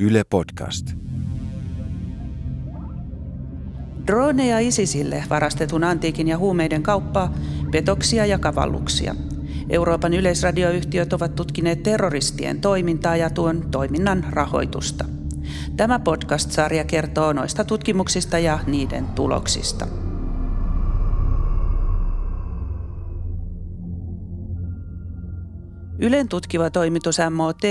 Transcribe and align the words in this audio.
Yle 0.00 0.24
Podcast. 0.24 0.86
Droneja 4.06 4.58
ISISille 4.58 5.24
varastetun 5.30 5.84
antiikin 5.84 6.28
ja 6.28 6.38
huumeiden 6.38 6.82
kauppaa, 6.82 7.34
petoksia 7.70 8.26
ja 8.26 8.38
kavalluksia. 8.38 9.14
Euroopan 9.68 10.14
yleisradioyhtiöt 10.14 11.12
ovat 11.12 11.34
tutkineet 11.34 11.82
terroristien 11.82 12.60
toimintaa 12.60 13.16
ja 13.16 13.30
tuon 13.30 13.70
toiminnan 13.70 14.26
rahoitusta. 14.30 15.04
Tämä 15.76 15.98
podcast-sarja 15.98 16.84
kertoo 16.84 17.32
noista 17.32 17.64
tutkimuksista 17.64 18.38
ja 18.38 18.58
niiden 18.66 19.06
tuloksista. 19.06 19.86
Ylen 25.98 26.28
tutkiva 26.28 26.70
toimitus 26.70 27.16
MOT 27.30 27.62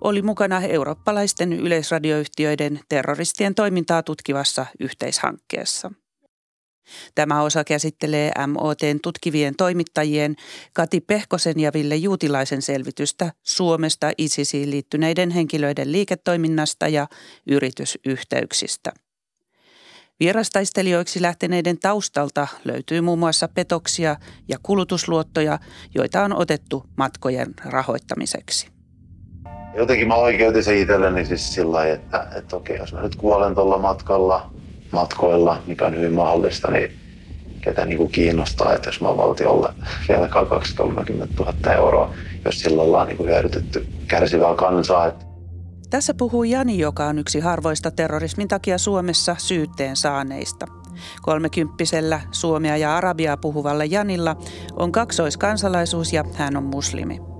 oli 0.00 0.22
mukana 0.22 0.60
eurooppalaisten 0.60 1.52
yleisradioyhtiöiden 1.52 2.80
terroristien 2.88 3.54
toimintaa 3.54 4.02
tutkivassa 4.02 4.66
yhteishankkeessa. 4.80 5.90
Tämä 7.14 7.42
osa 7.42 7.64
käsittelee 7.64 8.32
MOTn 8.46 9.00
tutkivien 9.02 9.56
toimittajien 9.56 10.36
Kati 10.72 11.00
Pehkosen 11.00 11.60
ja 11.60 11.72
Ville 11.74 11.96
Juutilaisen 11.96 12.62
selvitystä 12.62 13.32
Suomesta 13.42 14.10
ISISiin 14.18 14.70
liittyneiden 14.70 15.30
henkilöiden 15.30 15.92
liiketoiminnasta 15.92 16.88
ja 16.88 17.06
yritysyhteyksistä. 17.46 18.92
Vierastaistelijoiksi 20.20 21.22
lähteneiden 21.22 21.78
taustalta 21.78 22.48
löytyy 22.64 23.00
muun 23.00 23.18
muassa 23.18 23.48
petoksia 23.48 24.16
ja 24.48 24.58
kulutusluottoja, 24.62 25.58
joita 25.94 26.24
on 26.24 26.32
otettu 26.32 26.84
matkojen 26.96 27.54
rahoittamiseksi. 27.64 28.75
Jotenkin 29.76 30.08
mä 30.08 30.14
oikeutin 30.14 30.64
se 30.64 30.80
itselleni 30.80 31.24
siis 31.24 31.54
sillä 31.54 31.72
lailla, 31.72 31.94
että, 31.94 32.26
että 32.36 32.56
okei, 32.56 32.78
jos 32.78 32.92
mä 32.92 33.02
nyt 33.02 33.16
kuolen 33.16 33.54
tuolla 33.54 33.78
matkalla, 33.78 34.50
matkoilla, 34.92 35.62
mikä 35.66 35.86
on 35.86 35.96
hyvin 35.96 36.12
mahdollista, 36.12 36.70
niin 36.70 36.92
ketä 37.60 37.84
niin 37.84 37.98
kuin 37.98 38.12
kiinnostaa, 38.12 38.74
että 38.74 38.88
jos 38.88 39.00
mä 39.00 39.08
oon 39.08 39.16
valtiolle 39.16 39.72
vielä 40.08 40.28
20 40.28 41.34
000 41.38 41.72
euroa, 41.72 42.14
jos 42.44 42.60
sillä 42.60 42.82
ollaan 42.82 43.06
niin 43.06 43.16
kuin 43.16 43.28
hyödytetty 43.28 43.86
kärsivää 44.08 44.54
kansaa. 44.54 45.06
Että 45.06 45.24
tässä 45.90 46.14
puhuu 46.14 46.44
Jani, 46.44 46.78
joka 46.78 47.06
on 47.06 47.18
yksi 47.18 47.40
harvoista 47.40 47.90
terrorismin 47.90 48.48
takia 48.48 48.78
Suomessa 48.78 49.36
syytteen 49.38 49.96
saaneista. 49.96 50.66
Kolmekymppisellä 51.22 52.20
suomea 52.30 52.76
ja 52.76 52.96
arabiaa 52.96 53.36
puhuvalla 53.36 53.84
Janilla 53.84 54.36
on 54.76 54.92
kaksoiskansalaisuus 54.92 56.12
ja 56.12 56.24
hän 56.34 56.56
on 56.56 56.64
muslimi. 56.64 57.35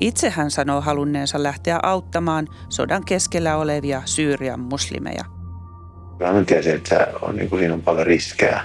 Itse 0.00 0.30
hän 0.30 0.50
sanoo 0.50 0.80
halunneensa 0.80 1.42
lähteä 1.42 1.80
auttamaan 1.82 2.48
sodan 2.68 3.04
keskellä 3.04 3.56
olevia 3.56 4.02
Syyrian 4.04 4.60
muslimeja. 4.60 5.24
Mä 6.20 6.44
tiesin, 6.46 6.74
että 6.74 7.06
on, 7.22 7.36
niin 7.36 7.50
kuin, 7.50 7.60
siinä 7.60 7.74
on 7.74 7.82
paljon 7.82 8.06
riskejä. 8.06 8.60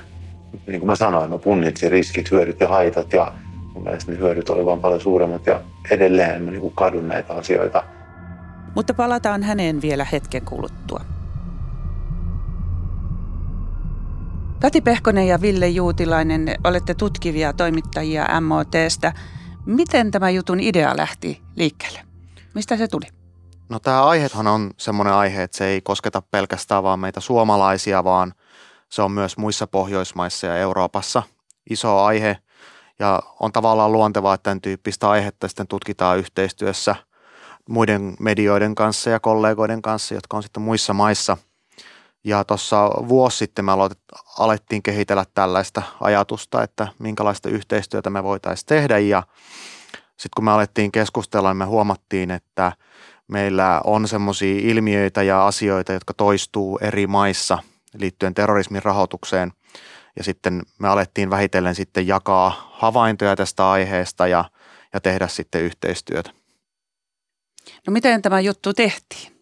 Niin 0.67 0.79
kuin 0.79 0.87
mä 0.87 0.95
sanoin, 0.95 1.29
mä 1.29 1.37
punnitsin 1.37 1.91
riskit, 1.91 2.31
hyödyt 2.31 2.59
ja 2.59 2.67
haitat 2.67 3.13
ja 3.13 3.33
mun 3.73 3.83
mielestä 3.83 4.11
ne 4.11 4.17
hyödyt 4.17 4.49
olivat 4.49 4.81
paljon 4.81 5.01
suuremmat 5.01 5.45
ja 5.45 5.61
edelleen 5.91 6.41
mä 6.41 6.51
niin 6.51 6.61
kuin 6.61 6.73
kadun 6.75 7.07
näitä 7.07 7.33
asioita– 7.33 7.83
mutta 8.77 8.93
palataan 8.93 9.43
häneen 9.43 9.81
vielä 9.81 10.05
hetken 10.11 10.45
kuluttua. 10.45 11.01
Kati 14.61 14.81
Pehkonen 14.81 15.27
ja 15.27 15.41
Ville 15.41 15.67
Juutilainen, 15.67 16.55
olette 16.63 16.93
tutkivia 16.93 17.53
toimittajia 17.53 18.41
MOTstä. 18.41 19.13
Miten 19.67 20.11
tämä 20.11 20.29
jutun 20.29 20.59
idea 20.59 20.97
lähti 20.97 21.41
liikkeelle? 21.55 21.99
Mistä 22.55 22.77
se 22.77 22.87
tuli? 22.87 23.05
No 23.69 23.79
tämä 23.79 24.05
aihehan 24.05 24.47
on 24.47 24.71
semmoinen 24.77 25.13
aihe, 25.13 25.43
että 25.43 25.57
se 25.57 25.65
ei 25.65 25.81
kosketa 25.81 26.21
pelkästään 26.21 26.83
vaan 26.83 26.99
meitä 26.99 27.19
suomalaisia, 27.19 28.03
vaan 28.03 28.33
se 28.89 29.01
on 29.01 29.11
myös 29.11 29.37
muissa 29.37 29.67
Pohjoismaissa 29.67 30.47
ja 30.47 30.57
Euroopassa 30.57 31.23
iso 31.69 31.99
aihe. 32.03 32.37
Ja 32.99 33.23
on 33.39 33.51
tavallaan 33.51 33.91
luontevaa, 33.91 34.33
että 34.33 34.43
tämän 34.43 34.61
tyyppistä 34.61 35.09
aihetta 35.09 35.47
sitten 35.47 35.67
tutkitaan 35.67 36.17
yhteistyössä– 36.17 36.95
muiden 37.69 38.15
medioiden 38.19 38.75
kanssa 38.75 39.09
ja 39.09 39.19
kollegoiden 39.19 39.81
kanssa, 39.81 40.13
jotka 40.15 40.37
on 40.37 40.43
sitten 40.43 40.63
muissa 40.63 40.93
maissa. 40.93 41.37
Ja 42.23 42.43
tuossa 42.43 42.85
vuosi 42.87 43.37
sitten 43.37 43.65
me 43.65 43.71
alettiin 44.37 44.83
kehitellä 44.83 45.25
tällaista 45.33 45.81
ajatusta, 46.01 46.63
että 46.63 46.87
minkälaista 46.99 47.49
yhteistyötä 47.49 48.09
me 48.09 48.23
voitaisiin 48.23 48.65
tehdä. 48.65 48.99
Ja 48.99 49.23
sitten 50.07 50.29
kun 50.35 50.45
me 50.45 50.51
alettiin 50.51 50.91
keskustella, 50.91 51.49
niin 51.49 51.57
me 51.57 51.65
huomattiin, 51.65 52.31
että 52.31 52.71
meillä 53.27 53.81
on 53.83 54.07
semmoisia 54.07 54.59
ilmiöitä 54.61 55.23
ja 55.23 55.47
asioita, 55.47 55.93
jotka 55.93 56.13
toistuu 56.13 56.77
eri 56.81 57.07
maissa 57.07 57.59
liittyen 57.97 58.33
terrorismin 58.33 58.83
rahoitukseen. 58.83 59.53
Ja 60.15 60.23
sitten 60.23 60.61
me 60.79 60.87
alettiin 60.87 61.29
vähitellen 61.29 61.75
sitten 61.75 62.07
jakaa 62.07 62.71
havaintoja 62.73 63.35
tästä 63.35 63.71
aiheesta 63.71 64.27
ja, 64.27 64.45
ja 64.93 65.01
tehdä 65.01 65.27
sitten 65.27 65.61
yhteistyötä. 65.61 66.31
No 67.87 67.93
miten 67.93 68.21
tämä 68.21 68.39
juttu 68.39 68.73
tehtiin? 68.73 69.36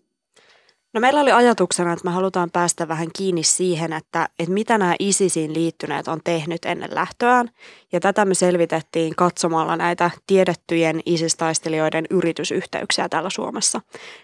No 0.95 1.01
meillä 1.01 1.21
oli 1.21 1.31
ajatuksena, 1.31 1.93
että 1.93 2.05
me 2.05 2.11
halutaan 2.11 2.51
päästä 2.51 2.87
vähän 2.87 3.07
kiinni 3.17 3.43
siihen, 3.43 3.93
että, 3.93 4.29
että 4.39 4.53
mitä 4.53 4.77
nämä 4.77 4.95
ISISiin 4.99 5.53
liittyneet 5.53 6.07
on 6.07 6.19
tehnyt 6.23 6.65
ennen 6.65 6.95
lähtöään. 6.95 7.49
Ja 7.91 7.99
tätä 7.99 8.25
me 8.25 8.33
selvitettiin 8.33 9.15
katsomalla 9.15 9.75
näitä 9.75 10.11
tiedettyjen 10.27 11.01
ISIS-taistelijoiden 11.05 12.05
yritysyhteyksiä 12.09 13.09
täällä 13.09 13.29
Suomessa. 13.29 13.81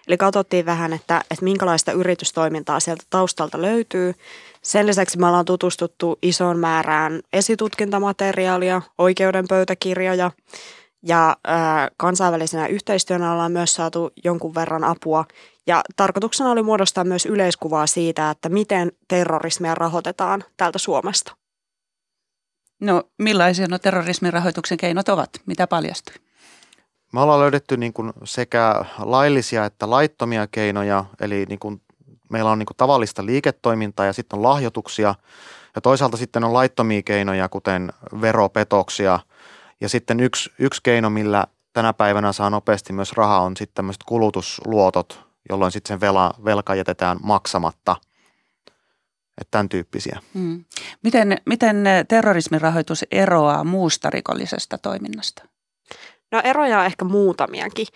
Eli 0.07 0.17
katsottiin 0.17 0.65
vähän, 0.65 0.93
että, 0.93 1.21
että 1.31 1.43
minkälaista 1.43 1.91
yritystoimintaa 1.91 2.79
sieltä 2.79 3.03
taustalta 3.09 3.61
löytyy. 3.61 4.13
Sen 4.61 4.87
lisäksi 4.87 5.19
me 5.19 5.27
ollaan 5.27 5.45
tutustuttu 5.45 6.19
isoon 6.21 6.59
määrään 6.59 7.19
esitutkintamateriaalia, 7.33 8.81
oikeuden 8.97 9.45
pöytäkirjoja– 9.47 10.31
ja 11.03 11.37
äh, 11.49 11.89
kansainvälisenä 11.97 12.67
yhteistyönä 12.67 13.31
ollaan 13.31 13.51
myös 13.51 13.75
saatu 13.75 14.11
jonkun 14.23 14.55
verran 14.55 14.83
apua. 14.83 15.25
Ja 15.67 15.81
tarkoituksena 15.95 16.51
oli 16.51 16.63
muodostaa 16.63 17.03
myös 17.03 17.25
yleiskuvaa 17.25 17.87
siitä, 17.87 18.29
että 18.29 18.49
miten 18.49 18.91
terrorismia 19.07 19.75
rahoitetaan 19.75 20.43
täältä 20.57 20.77
Suomesta. 20.77 21.35
No 22.81 23.03
millaisia 23.19 23.67
no 23.67 23.79
terrorismin 23.79 24.33
rahoituksen 24.33 24.77
keinot 24.77 25.09
ovat? 25.09 25.29
Mitä 25.45 25.67
paljastui? 25.67 26.15
Me 27.13 27.21
ollaan 27.21 27.39
löydetty 27.39 27.77
niin 27.77 27.93
kuin 27.93 28.13
sekä 28.23 28.85
laillisia 28.99 29.65
että 29.65 29.89
laittomia 29.89 30.47
keinoja, 30.47 31.05
eli 31.19 31.45
niin 31.49 31.59
kuin 31.59 31.81
meillä 32.29 32.51
on 32.51 32.59
niin 32.59 32.65
kuin 32.65 32.77
tavallista 32.77 33.25
liiketoimintaa 33.25 34.05
ja 34.05 34.13
sitten 34.13 34.37
on 34.37 34.43
lahjoituksia. 34.43 35.15
Ja 35.75 35.81
toisaalta 35.81 36.17
sitten 36.17 36.43
on 36.43 36.53
laittomia 36.53 37.01
keinoja, 37.01 37.49
kuten 37.49 37.93
veropetoksia– 38.21 39.19
ja 39.81 39.89
sitten 39.89 40.19
yksi, 40.19 40.51
yksi 40.59 40.81
keino, 40.83 41.09
millä 41.09 41.47
tänä 41.73 41.93
päivänä 41.93 42.33
saa 42.33 42.49
nopeasti 42.49 42.93
myös 42.93 43.13
rahaa, 43.13 43.41
on 43.41 43.57
sitten 43.57 43.75
tämmöiset 43.75 44.03
kulutusluotot, 44.03 45.27
jolloin 45.49 45.71
sitten 45.71 45.87
sen 45.87 46.01
vela, 46.01 46.33
velka 46.45 46.75
jätetään 46.75 47.17
maksamatta. 47.23 47.95
Että 49.41 49.51
tämän 49.51 49.69
tyyppisiä. 49.69 50.19
Hmm. 50.33 50.65
Miten, 51.03 51.37
miten 51.45 51.83
terrorismin 52.07 52.61
rahoitus 52.61 53.05
eroaa 53.11 53.63
muusta 53.63 54.09
rikollisesta 54.09 54.77
toiminnasta? 54.77 55.50
No 56.31 56.41
eroja 56.43 56.79
on 56.79 56.85
ehkä 56.85 57.05
muutamiakin. 57.05 57.87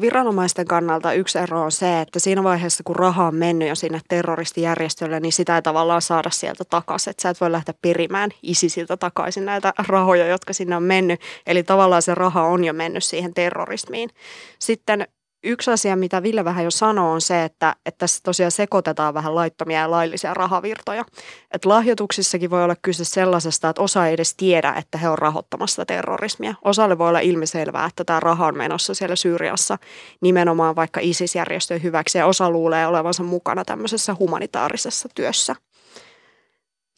Viranomaisten 0.00 0.66
kannalta 0.66 1.12
yksi 1.12 1.38
ero 1.38 1.62
on 1.62 1.72
se, 1.72 2.00
että 2.00 2.18
siinä 2.18 2.44
vaiheessa 2.44 2.82
kun 2.84 2.96
raha 2.96 3.26
on 3.26 3.34
mennyt 3.34 3.68
jo 3.68 3.74
sinne 3.74 4.00
terroristijärjestölle, 4.08 5.20
niin 5.20 5.32
sitä 5.32 5.56
ei 5.56 5.62
tavallaan 5.62 6.02
saada 6.02 6.30
sieltä 6.30 6.64
takaisin. 6.64 7.10
Että 7.10 7.22
sä 7.22 7.30
et 7.30 7.40
voi 7.40 7.52
lähteä 7.52 7.74
perimään 7.82 8.30
isisiltä 8.42 8.96
takaisin 8.96 9.44
näitä 9.44 9.72
rahoja, 9.88 10.26
jotka 10.26 10.52
sinne 10.52 10.76
on 10.76 10.82
mennyt. 10.82 11.20
Eli 11.46 11.62
tavallaan 11.62 12.02
se 12.02 12.14
raha 12.14 12.42
on 12.42 12.64
jo 12.64 12.72
mennyt 12.72 13.04
siihen 13.04 13.34
terrorismiin. 13.34 14.10
Sitten 14.58 15.08
Yksi 15.44 15.70
asia, 15.70 15.96
mitä 15.96 16.22
Ville 16.22 16.44
vähän 16.44 16.64
jo 16.64 16.70
sanoo, 16.70 17.12
on 17.12 17.20
se, 17.20 17.44
että, 17.44 17.76
että 17.86 17.98
tässä 17.98 18.20
tosiaan 18.22 18.50
sekoitetaan 18.50 19.14
vähän 19.14 19.34
laittomia 19.34 19.80
ja 19.80 19.90
laillisia 19.90 20.34
rahavirtoja. 20.34 21.04
Että 21.50 21.68
lahjoituksissakin 21.68 22.50
voi 22.50 22.64
olla 22.64 22.76
kyse 22.82 23.04
sellaisesta, 23.04 23.68
että 23.68 23.82
osa 23.82 24.06
ei 24.06 24.14
edes 24.14 24.34
tiedä, 24.34 24.74
että 24.78 24.98
he 24.98 25.08
on 25.08 25.18
rahoittamassa 25.18 25.86
terrorismia. 25.86 26.54
Osalle 26.64 26.98
voi 26.98 27.08
olla 27.08 27.20
ilmiselvää, 27.20 27.86
että 27.86 28.04
tämä 28.04 28.20
raha 28.20 28.46
on 28.46 28.56
menossa 28.56 28.94
siellä 28.94 29.16
Syyriassa 29.16 29.78
nimenomaan 30.20 30.76
vaikka 30.76 31.00
ISIS-järjestöjen 31.02 31.82
hyväksi 31.82 32.18
ja 32.18 32.26
osa 32.26 32.50
luulee 32.50 32.86
olevansa 32.86 33.22
mukana 33.22 33.64
tämmöisessä 33.64 34.16
humanitaarisessa 34.18 35.08
työssä. 35.14 35.56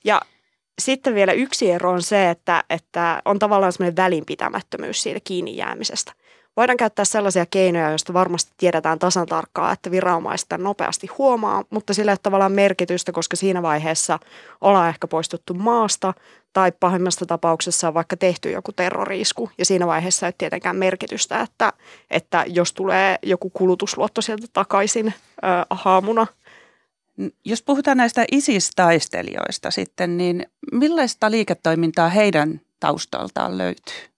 Ja 0.04 0.20
sitten 0.78 1.14
vielä 1.14 1.32
yksi 1.32 1.70
ero 1.70 1.90
on 1.90 2.02
se, 2.02 2.30
että, 2.30 2.64
että 2.70 3.22
on 3.24 3.38
tavallaan 3.38 3.72
semmoinen 3.72 3.96
välinpitämättömyys 3.96 5.02
siitä 5.02 5.20
kiinni 5.24 5.56
jäämisestä 5.56 6.12
Voidaan 6.56 6.76
käyttää 6.76 7.04
sellaisia 7.04 7.46
keinoja, 7.46 7.90
joista 7.90 8.12
varmasti 8.12 8.52
tiedetään 8.56 8.98
tasan 8.98 9.26
tarkkaa, 9.26 9.72
että 9.72 9.90
viranomaiset 9.90 10.48
nopeasti 10.58 11.06
huomaa, 11.06 11.64
mutta 11.70 11.94
sillä 11.94 12.10
ei 12.10 12.12
ole 12.12 12.18
tavallaan 12.22 12.52
merkitystä, 12.52 13.12
koska 13.12 13.36
siinä 13.36 13.62
vaiheessa 13.62 14.18
ollaan 14.60 14.88
ehkä 14.88 15.06
poistuttu 15.06 15.54
maasta 15.54 16.14
tai 16.52 16.72
pahimmassa 16.80 17.26
tapauksessa 17.26 17.88
on 17.88 17.94
vaikka 17.94 18.16
tehty 18.16 18.50
joku 18.50 18.72
terroriisku 18.72 19.50
ja 19.58 19.64
siinä 19.64 19.86
vaiheessa 19.86 20.26
ei 20.26 20.32
tietenkään 20.38 20.76
merkitystä, 20.76 21.40
että, 21.40 21.72
että 22.10 22.44
jos 22.48 22.72
tulee 22.72 23.18
joku 23.22 23.50
kulutusluotto 23.50 24.22
sieltä 24.22 24.46
takaisin 24.52 25.06
äh, 25.06 25.14
haamuna. 25.70 26.26
Jos 27.44 27.62
puhutaan 27.62 27.96
näistä 27.96 28.24
ISIS-taistelijoista 28.32 29.70
sitten, 29.70 30.16
niin 30.16 30.46
millaista 30.72 31.30
liiketoimintaa 31.30 32.08
heidän 32.08 32.60
taustaltaan 32.80 33.58
löytyy? 33.58 34.11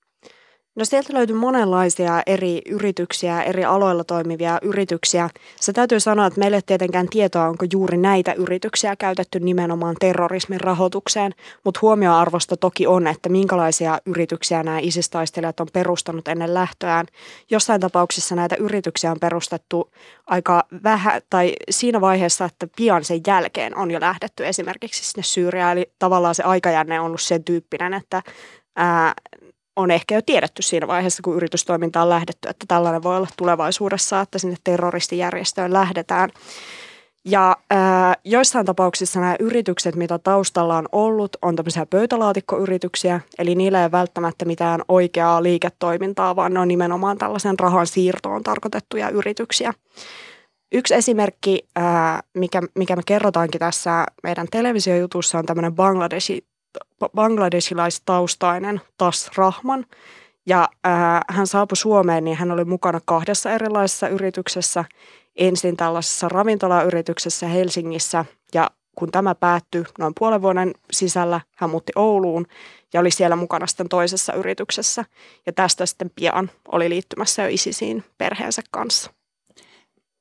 No 0.77 0.85
sieltä 0.85 1.15
löytyy 1.15 1.37
monenlaisia 1.37 2.23
eri 2.27 2.63
yrityksiä, 2.69 3.43
eri 3.43 3.65
aloilla 3.65 4.05
toimivia 4.05 4.59
yrityksiä. 4.63 5.31
Se 5.61 5.73
täytyy 5.73 6.01
sanoa, 6.01 6.27
että 6.27 6.41
meille 6.41 6.57
ei 6.57 6.63
tietenkään 6.67 7.09
tietoa, 7.09 7.49
onko 7.49 7.67
juuri 7.73 7.97
näitä 7.97 8.33
yrityksiä 8.33 8.97
käytetty 8.97 9.41
nimenomaan 9.41 9.97
terrorismin 10.01 10.61
rahoitukseen, 10.61 11.35
mutta 11.65 11.79
huomioarvosta 11.83 12.57
toki 12.57 12.87
on, 12.87 13.07
että 13.07 13.29
minkälaisia 13.29 13.99
yrityksiä 14.07 14.63
nämä 14.63 14.79
ISIS-taistelijat 14.79 15.61
on 15.61 15.67
perustanut 15.73 16.29
ennen 16.29 16.55
lähtöään. 16.55 17.07
Jossain 17.51 17.81
tapauksissa 17.81 18.35
näitä 18.35 18.57
yrityksiä 18.57 19.11
on 19.11 19.21
perustettu 19.21 19.91
aika 20.27 20.65
vähän, 20.85 21.23
tai 21.31 21.53
siinä 21.71 22.01
vaiheessa, 22.01 22.45
että 22.45 22.69
pian 22.77 23.05
sen 23.05 23.21
jälkeen 23.27 23.77
on 23.77 23.91
jo 23.91 24.01
lähdetty 24.01 24.47
esimerkiksi 24.47 25.05
sinne 25.05 25.23
Syyriaan, 25.23 25.73
eli 25.73 25.93
tavallaan 25.99 26.35
se 26.35 26.43
aikajänne 26.43 27.01
on 27.01 27.07
ollut 27.07 27.21
sen 27.21 27.45
tyyppinen, 27.45 27.95
että 27.95 28.23
ää, 28.77 29.15
on 29.77 29.91
ehkä 29.91 30.15
jo 30.15 30.23
tiedetty 30.23 30.63
siinä 30.63 30.87
vaiheessa, 30.87 31.23
kun 31.23 31.37
yritystoiminta 31.37 32.03
on 32.03 32.09
lähdetty, 32.09 32.49
että 32.49 32.65
tällainen 32.69 33.03
voi 33.03 33.17
olla 33.17 33.29
tulevaisuudessa, 33.37 34.21
että 34.21 34.39
sinne 34.39 34.57
terroristijärjestöön 34.65 35.73
lähdetään. 35.73 36.31
Ja 37.25 37.57
ää, 37.71 38.15
joissain 38.25 38.67
tapauksissa 38.67 39.21
nämä 39.21 39.37
yritykset, 39.41 39.97
mitä 39.97 40.19
taustalla 40.19 40.77
on 40.77 40.89
ollut, 40.93 41.37
on 41.43 41.57
tämmöisiä 41.57 41.87
pöytälaatikkoyrityksiä, 41.87 43.21
eli 43.39 43.55
niillä 43.55 43.83
ei 43.83 43.93
välttämättä 43.93 44.45
mitään 44.45 44.83
oikeaa 44.89 45.43
liiketoimintaa, 45.43 46.37
vaan 46.37 46.55
ne 46.55 46.61
on 46.61 46.69
nimenomaan 46.69 47.19
tällaisen 47.19 47.59
rahan 47.59 47.87
siirtoon 47.87 48.43
tarkoitettuja 48.43 49.09
yrityksiä. 49.09 49.73
Yksi 50.73 50.95
esimerkki, 50.95 51.69
ää, 51.77 52.23
mikä, 52.35 52.63
mikä 52.75 52.97
me 52.97 53.03
kerrotaankin 53.07 53.59
tässä 53.59 54.07
meidän 54.23 54.47
televisiojutussa, 54.51 55.39
on 55.39 55.47
tämmöinen 55.47 55.75
Bangladeshi 55.75 56.47
bangladesilaistaustainen 57.15 58.81
Tas 58.99 59.31
Rahman. 59.37 59.87
Ja 60.47 60.69
äh, 60.87 61.21
hän 61.29 61.47
saapui 61.47 61.77
Suomeen, 61.77 62.25
niin 62.25 62.37
hän 62.37 62.51
oli 62.51 62.65
mukana 62.65 63.01
kahdessa 63.05 63.51
erilaisessa 63.51 64.09
yrityksessä. 64.09 64.85
Ensin 65.37 65.77
tällaisessa 65.77 66.29
ravintolayrityksessä 66.29 67.47
Helsingissä 67.47 68.25
ja 68.55 68.71
kun 68.95 69.11
tämä 69.11 69.35
päättyi 69.35 69.85
noin 69.99 70.13
puolen 70.19 70.43
vuoden 70.43 70.75
sisällä, 70.93 71.41
hän 71.57 71.71
muutti 71.71 71.93
Ouluun 71.97 72.47
ja 72.93 73.01
oli 73.01 73.11
siellä 73.11 73.37
mukana 73.37 73.67
sitten 73.67 73.89
toisessa 73.89 74.33
yrityksessä. 74.33 75.05
Ja 75.47 75.53
tästä 75.53 75.87
sitten 75.87 76.11
pian 76.15 76.51
oli 76.73 76.91
liittymässä 76.91 77.43
jo 77.43 77.49
ISISiin 77.49 78.05
perheensä 78.19 78.63
kanssa. 78.71 79.11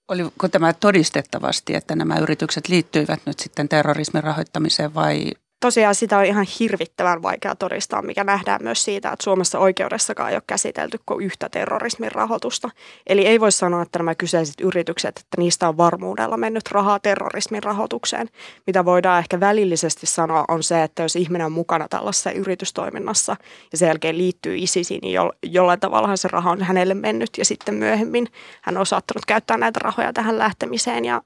Oliko 0.08 0.48
tämä 0.48 0.74
todistettavasti, 0.74 1.76
että 1.76 1.96
nämä 1.96 2.18
yritykset 2.20 2.70
liittyivät 2.70 3.20
nyt 3.26 3.40
sitten 3.40 3.70
terrorismin 3.70 4.24
rahoittamiseen 4.24 4.94
vai 4.94 5.32
tosiaan 5.64 5.96
sitä 5.96 6.18
on 6.18 6.26
ihan 6.26 6.46
hirvittävän 6.60 7.22
vaikea 7.22 7.56
todistaa, 7.56 8.02
mikä 8.02 8.24
nähdään 8.24 8.60
myös 8.64 8.86
siitä, 8.86 9.12
että 9.12 9.24
Suomessa 9.24 9.60
oikeudessakaan 9.60 10.30
ei 10.30 10.36
ole 10.36 10.44
käsitelty 10.48 11.00
kuin 11.06 11.26
yhtä 11.26 11.50
terrorismin 11.50 12.12
rahoitusta. 12.12 12.70
Eli 13.08 13.26
ei 13.26 13.40
voi 13.40 13.52
sanoa, 13.52 13.82
että 13.82 14.00
nämä 14.00 14.16
kyseiset 14.16 14.62
yritykset, 14.62 15.18
että 15.18 15.38
niistä 15.38 15.68
on 15.68 15.78
varmuudella 15.78 16.38
mennyt 16.38 16.72
rahaa 16.72 17.00
terrorismin 17.00 17.64
rahoitukseen. 17.64 18.30
Mitä 18.68 18.86
voidaan 18.86 19.20
ehkä 19.20 19.40
välillisesti 19.40 20.06
sanoa 20.06 20.46
on 20.48 20.64
se, 20.64 20.84
että 20.84 21.04
jos 21.04 21.16
ihminen 21.16 21.46
on 21.46 21.52
mukana 21.52 21.88
tällaisessa 21.88 22.32
yritystoiminnassa 22.32 23.36
ja 23.72 23.78
sen 23.78 23.88
jälkeen 23.88 24.18
liittyy 24.18 24.58
ISISiin, 24.58 25.00
niin 25.02 25.14
jo, 25.14 25.32
jollain 25.44 25.80
tavalla 25.80 26.16
se 26.16 26.28
raha 26.32 26.52
on 26.52 26.64
hänelle 26.64 26.94
mennyt 26.94 27.30
ja 27.38 27.46
sitten 27.46 27.76
myöhemmin 27.76 28.28
hän 28.62 28.78
on 28.78 28.86
saattanut 28.86 29.26
käyttää 29.26 29.58
näitä 29.58 29.80
rahoja 29.84 30.14
tähän 30.14 30.38
lähtemiseen 30.38 31.06
ja 31.06 31.22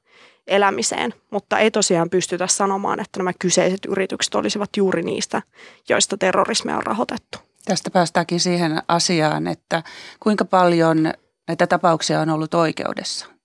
elämiseen, 0.48 1.14
mutta 1.30 1.60
ei 1.60 1.72
tosiaan 1.72 2.10
pystytä 2.10 2.48
sanomaan, 2.48 3.00
että 3.00 3.20
nämä 3.20 3.32
kyseiset 3.40 3.86
yritykset 3.88 4.36
olisivat 4.36 4.70
juuri 4.78 5.04
niistä, 5.04 5.42
joista 5.90 6.18
terrorismia 6.18 6.78
on 6.78 6.84
rahoitettu. 6.84 7.38
Tästä 7.66 7.90
päästäänkin 7.90 8.40
siihen 8.40 8.82
asiaan, 8.88 9.48
että 9.48 9.84
kuinka 10.20 10.46
paljon 10.46 11.14
näitä 11.48 11.68
tapauksia 11.68 12.20
on 12.20 12.30
ollut 12.30 12.54
oikeudessa? 12.54 13.37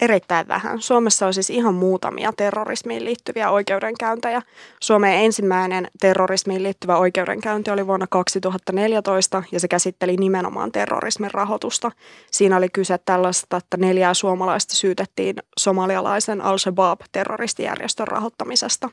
Erittäin 0.00 0.48
vähän. 0.48 0.80
Suomessa 0.80 1.26
on 1.26 1.34
siis 1.34 1.50
ihan 1.50 1.74
muutamia 1.74 2.32
terrorismiin 2.36 3.04
liittyviä 3.04 3.50
oikeudenkäyntejä. 3.50 4.42
Suomen 4.80 5.12
ensimmäinen 5.12 5.88
terrorismiin 6.00 6.62
liittyvä 6.62 6.96
oikeudenkäynti 6.96 7.70
oli 7.70 7.86
vuonna 7.86 8.06
2014 8.06 9.42
ja 9.52 9.60
se 9.60 9.68
käsitteli 9.68 10.16
nimenomaan 10.16 10.72
terrorismin 10.72 11.30
rahoitusta. 11.30 11.90
Siinä 12.30 12.56
oli 12.56 12.68
kyse 12.68 12.98
tällaista, 12.98 13.56
että 13.56 13.76
neljää 13.76 14.14
suomalaista 14.14 14.74
syytettiin 14.74 15.36
somalialaisen 15.58 16.40
Al-Shabaab-terroristijärjestön 16.40 18.08
rahoittamisesta. 18.08 18.88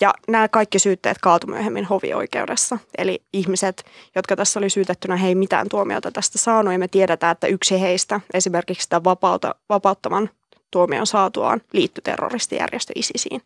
Ja 0.00 0.14
nämä 0.28 0.48
kaikki 0.48 0.78
syytteet 0.78 1.18
kaatu 1.22 1.46
myöhemmin 1.46 1.84
hovioikeudessa. 1.84 2.78
Eli 2.98 3.22
ihmiset, 3.32 3.84
jotka 4.14 4.36
tässä 4.36 4.60
oli 4.60 4.70
syytettynä, 4.70 5.16
he 5.16 5.28
ei 5.28 5.34
mitään 5.34 5.68
tuomiota 5.68 6.12
tästä 6.12 6.38
saanut. 6.38 6.72
Ja 6.72 6.78
me 6.78 6.88
tiedetään, 6.88 7.32
että 7.32 7.46
yksi 7.46 7.80
heistä, 7.80 8.20
esimerkiksi 8.34 8.88
tämän 8.88 9.04
vapauta, 9.04 9.54
vapauttaman 9.68 10.30
tuomion 10.70 11.06
saatuaan, 11.06 11.60
liittyi 11.72 12.02
terroristijärjestö 12.02 12.92
ISISiin. 12.96 13.42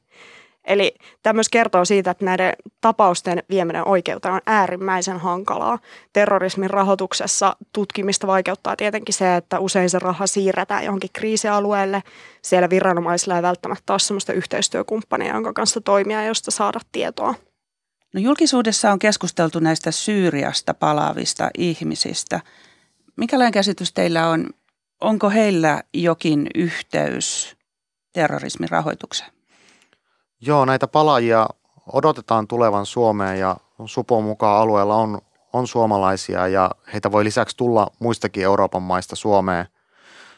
Eli 0.64 0.94
tämä 1.22 1.32
myös 1.32 1.48
kertoo 1.48 1.84
siitä, 1.84 2.10
että 2.10 2.24
näiden 2.24 2.52
tapausten 2.80 3.42
vieminen 3.50 3.88
oikeuteen 3.88 4.34
on 4.34 4.40
äärimmäisen 4.46 5.18
hankalaa. 5.18 5.78
Terrorismin 6.12 6.70
rahoituksessa 6.70 7.56
tutkimista 7.72 8.26
vaikeuttaa 8.26 8.76
tietenkin 8.76 9.14
se, 9.14 9.36
että 9.36 9.58
usein 9.58 9.90
se 9.90 9.98
raha 9.98 10.26
siirretään 10.26 10.84
johonkin 10.84 11.10
kriisialueelle. 11.12 12.02
Siellä 12.42 12.70
viranomaisilla 12.70 13.36
ei 13.36 13.42
välttämättä 13.42 13.92
ole 13.92 13.98
sellaista 13.98 14.32
yhteistyökumppania, 14.32 15.34
jonka 15.34 15.52
kanssa 15.52 15.80
toimia, 15.80 16.24
josta 16.24 16.50
saada 16.50 16.80
tietoa. 16.92 17.34
No 18.14 18.20
julkisuudessa 18.20 18.92
on 18.92 18.98
keskusteltu 18.98 19.58
näistä 19.58 19.90
Syyriasta 19.90 20.74
palaavista 20.74 21.50
ihmisistä. 21.58 22.40
Mikälainen 23.16 23.52
käsitys 23.52 23.92
teillä 23.92 24.28
on? 24.28 24.50
Onko 25.00 25.30
heillä 25.30 25.82
jokin 25.94 26.46
yhteys 26.54 27.56
terrorismin 28.12 28.68
rahoitukseen? 28.68 29.39
Joo, 30.40 30.64
näitä 30.64 30.88
palaajia 30.88 31.46
odotetaan 31.92 32.48
tulevan 32.48 32.86
Suomeen 32.86 33.38
ja 33.38 33.56
Supon 33.86 34.24
mukaan 34.24 34.60
alueella 34.62 34.94
on, 34.94 35.18
on 35.52 35.66
suomalaisia 35.66 36.48
ja 36.48 36.70
heitä 36.92 37.12
voi 37.12 37.24
lisäksi 37.24 37.56
tulla 37.56 37.86
muistakin 37.98 38.44
Euroopan 38.44 38.82
maista 38.82 39.16
Suomeen. 39.16 39.66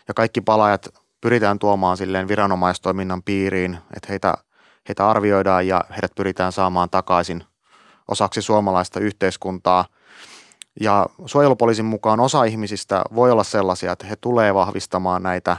Ja 0.08 0.14
kaikki 0.14 0.40
palaajat 0.40 0.88
pyritään 1.20 1.58
tuomaan 1.58 1.96
silleen 1.96 2.28
viranomaistoiminnan 2.28 3.22
piiriin, 3.22 3.78
että 3.96 4.06
heitä, 4.08 4.34
heitä 4.88 5.10
arvioidaan 5.10 5.66
ja 5.66 5.84
heidät 5.90 6.14
pyritään 6.14 6.52
saamaan 6.52 6.90
takaisin 6.90 7.44
osaksi 8.08 8.42
suomalaista 8.42 9.00
yhteiskuntaa. 9.00 9.84
Ja 10.80 11.06
suojelupoliisin 11.26 11.84
mukaan 11.84 12.20
osa 12.20 12.44
ihmisistä 12.44 13.02
voi 13.14 13.30
olla 13.30 13.44
sellaisia, 13.44 13.92
että 13.92 14.06
he 14.06 14.16
tulee 14.16 14.54
vahvistamaan 14.54 15.22
näitä 15.22 15.56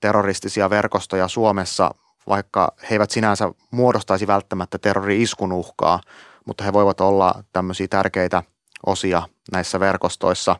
terroristisia 0.00 0.70
verkostoja 0.70 1.28
Suomessa 1.28 1.90
vaikka 2.28 2.72
he 2.82 2.88
eivät 2.90 3.10
sinänsä 3.10 3.52
muodostaisi 3.70 4.26
välttämättä 4.26 4.78
terrori-iskun 4.78 5.52
uhkaa, 5.52 6.00
mutta 6.46 6.64
he 6.64 6.72
voivat 6.72 7.00
olla 7.00 7.44
tämmöisiä 7.52 7.88
tärkeitä 7.88 8.42
osia 8.86 9.22
näissä 9.52 9.80
verkostoissa. 9.80 10.56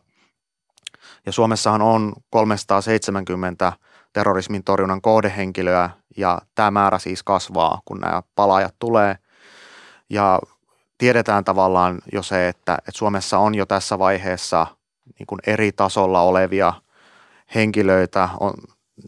Ja 1.26 1.32
Suomessahan 1.32 1.82
on 1.82 2.12
370 2.30 3.72
terrorismin 4.12 4.64
torjunnan 4.64 5.02
kohdehenkilöä 5.02 5.90
ja 6.16 6.38
tämä 6.54 6.70
määrä 6.70 6.98
siis 6.98 7.22
kasvaa, 7.22 7.80
kun 7.84 8.00
nämä 8.00 8.22
palaajat 8.34 8.74
tulee. 8.78 9.16
Ja 10.10 10.38
tiedetään 10.98 11.44
tavallaan 11.44 11.98
jo 12.12 12.22
se, 12.22 12.48
että, 12.48 12.74
että 12.74 12.98
Suomessa 12.98 13.38
on 13.38 13.54
jo 13.54 13.66
tässä 13.66 13.98
vaiheessa 13.98 14.66
niin 15.18 15.26
kuin 15.26 15.38
eri 15.46 15.72
tasolla 15.72 16.20
olevia 16.20 16.72
henkilöitä, 17.54 18.28
on 18.40 18.54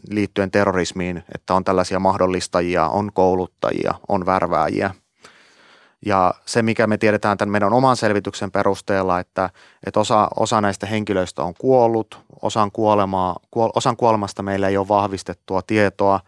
liittyen 0.09 0.51
terrorismiin, 0.51 1.23
että 1.35 1.53
on 1.53 1.63
tällaisia 1.63 1.99
mahdollistajia, 1.99 2.87
on 2.87 3.13
kouluttajia, 3.13 3.93
on 4.07 4.25
värvääjiä. 4.25 4.95
Ja 6.05 6.33
se, 6.45 6.61
mikä 6.61 6.87
me 6.87 6.97
tiedetään 6.97 7.37
tämän 7.37 7.51
meidän 7.51 7.73
oman 7.73 7.97
selvityksen 7.97 8.51
perusteella, 8.51 9.19
että, 9.19 9.49
että 9.85 9.99
osa, 9.99 10.27
osa 10.39 10.61
näistä 10.61 10.85
henkilöistä 10.85 11.43
on 11.43 11.53
kuollut, 11.59 12.19
osan, 12.41 12.71
kuolemaa, 12.71 13.35
kuol, 13.51 13.69
osan 13.75 13.97
kuolemasta 13.97 14.43
meillä 14.43 14.67
ei 14.67 14.77
ole 14.77 14.87
vahvistettua 14.87 15.61
tietoa, 15.61 16.19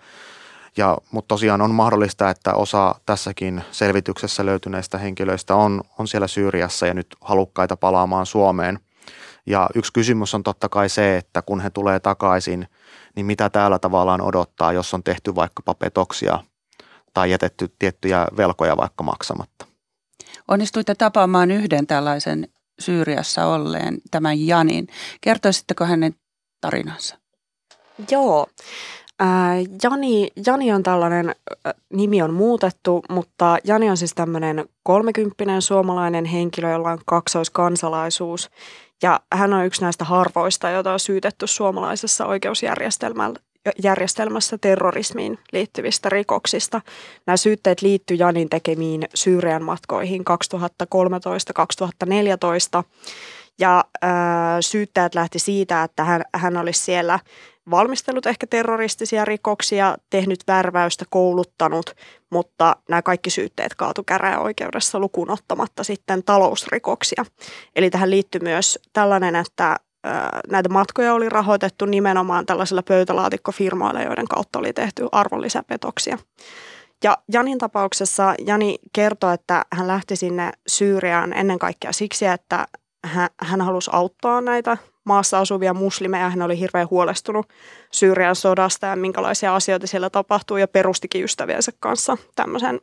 ja, 0.77 0.98
mutta 1.12 1.27
tosiaan 1.27 1.62
on 1.62 1.72
mahdollista, 1.72 2.29
että 2.29 2.53
osa 2.53 2.95
tässäkin 3.05 3.63
selvityksessä 3.72 4.45
löytyneistä 4.45 4.98
henkilöistä 4.98 5.55
on, 5.55 5.81
on 6.00 6.07
siellä 6.07 6.27
Syyriassa 6.27 6.88
ja 6.88 6.93
nyt 6.93 7.15
halukkaita 7.22 7.77
palaamaan 7.77 8.25
Suomeen. 8.25 8.79
Ja 9.45 9.69
yksi 9.75 9.93
kysymys 9.93 10.36
on 10.36 10.43
totta 10.43 10.69
kai 10.69 10.89
se, 10.89 11.17
että 11.17 11.41
kun 11.41 11.62
he 11.62 11.69
tulee 11.69 12.00
takaisin, 12.00 12.67
niin 13.15 13.25
mitä 13.25 13.50
täällä 13.50 13.79
tavallaan 13.79 14.22
odottaa, 14.22 14.74
jos 14.74 14.93
on 14.93 15.03
tehty 15.03 15.36
vaikkapa 15.36 15.74
petoksia 15.74 16.39
tai 17.13 17.31
jätetty 17.31 17.75
tiettyjä 17.79 18.27
velkoja 18.38 18.77
vaikka 18.77 19.03
maksamatta. 19.03 19.65
Onnistuitte 20.48 20.95
tapaamaan 20.95 21.51
yhden 21.51 21.88
tällaisen 21.88 22.48
Syyriassa 22.79 23.45
olleen, 23.45 23.98
tämän 24.12 24.48
Janin. 24.48 24.88
Kertoisitteko 25.22 25.86
hänen 25.86 26.15
tarinansa? 26.62 27.17
Joo. 28.12 28.48
Jani, 29.84 30.27
Jani 30.45 30.72
on 30.72 30.84
tällainen, 30.84 31.36
nimi 31.93 32.22
on 32.22 32.34
muutettu, 32.34 33.03
mutta 33.10 33.57
Jani 33.63 33.89
on 33.89 33.98
siis 33.98 34.13
tämmöinen 34.13 34.65
kolmekymppinen 34.84 35.62
suomalainen 35.62 36.25
henkilö, 36.25 36.72
jolla 36.72 36.91
on 36.91 37.00
kaksoiskansalaisuus. 37.05 38.50
Ja 39.04 39.20
hän 39.34 39.54
on 39.54 39.66
yksi 39.66 39.82
näistä 39.82 40.06
harvoista, 40.06 40.70
joita 40.70 40.94
on 40.94 41.00
syytetty 41.00 41.48
suomalaisessa 41.48 42.25
oikeusjärjestelmässä 42.25 44.58
terrorismiin 44.62 45.40
liittyvistä 45.52 46.10
rikoksista. 46.10 46.82
Nämä 47.28 47.38
syytteet 47.38 47.82
liittyy 47.82 48.18
Janin 48.18 48.50
tekemiin 48.50 49.08
Syyrian 49.16 49.64
matkoihin 49.64 50.22
2013-2014. 50.22 50.25
Ja 53.60 53.84
äh, 54.04 54.10
syyttäjät 54.60 55.16
lähti 55.16 55.40
siitä, 55.40 55.84
että 55.84 56.04
hän, 56.04 56.24
hän 56.34 56.58
olisi 56.58 56.84
siellä 56.84 57.20
valmistellut 57.72 58.25
ehkä 58.25 58.48
terroristisia 58.48 59.25
rikoksia, 59.25 59.98
tehnyt 60.10 60.39
värväystä, 60.48 61.05
kouluttanut, 61.10 61.95
mutta 62.31 62.75
nämä 62.89 63.01
kaikki 63.01 63.29
syytteet 63.29 63.75
kaatu 63.75 64.03
käräjäoikeudessa 64.03 65.00
lukuun 65.00 65.31
ottamatta 65.31 65.84
sitten 65.84 66.24
talousrikoksia. 66.24 67.25
Eli 67.75 67.89
tähän 67.89 68.10
liittyy 68.10 68.41
myös 68.43 68.79
tällainen, 68.93 69.36
että 69.36 69.77
näitä 70.50 70.69
matkoja 70.69 71.13
oli 71.13 71.29
rahoitettu 71.29 71.86
nimenomaan 71.86 72.45
tällaisilla 72.45 72.84
pöytälaatikkofirmoilla, 72.84 74.01
joiden 74.01 74.27
kautta 74.27 74.60
oli 74.60 74.74
tehty 74.74 75.07
arvonlisäpetoksia. 75.12 76.17
Ja 77.03 77.17
Janin 77.31 77.57
tapauksessa 77.57 78.36
Jani 78.45 78.79
kertoi, 78.93 79.34
että 79.34 79.65
hän 79.74 79.88
lähti 79.88 80.15
sinne 80.15 80.51
Syyriaan 80.67 81.34
ennen 81.34 81.60
kaikkea 81.60 81.91
siksi, 81.91 82.25
että 82.25 82.67
hän, 83.05 83.29
hän 83.41 83.62
halusi 83.62 83.89
auttaa 83.93 84.41
näitä 84.41 84.77
maassa 85.05 85.39
asuvia 85.39 85.74
muslimeja. 85.74 86.29
Hän 86.29 86.41
oli 86.41 86.59
hirveän 86.59 86.89
huolestunut 86.89 87.47
Syyrian 87.91 88.35
sodasta 88.35 88.88
ja 88.88 88.95
minkälaisia 88.95 89.55
asioita 89.55 89.88
siellä 89.88 90.09
tapahtuu 90.09 90.57
ja 90.57 90.67
perustikin 90.67 91.24
ystäviensä 91.24 91.71
kanssa 91.79 92.17
tämmöisen 92.35 92.79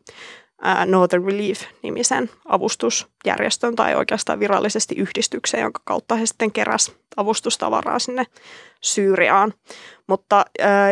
Northern 0.87 1.25
Relief-nimisen 1.25 2.31
avustusjärjestön 2.49 3.77
tai 3.77 3.95
oikeastaan 3.95 4.41
virallisesti 4.41 4.95
yhdistyksen, 4.95 5.61
jonka 5.61 5.81
kautta 5.85 6.15
he 6.15 6.27
sitten 6.27 6.53
keräs 6.53 6.93
avustustavaraa 7.17 7.99
sinne 7.99 8.25
Syyriaan. 8.81 9.55
Mutta 10.07 10.45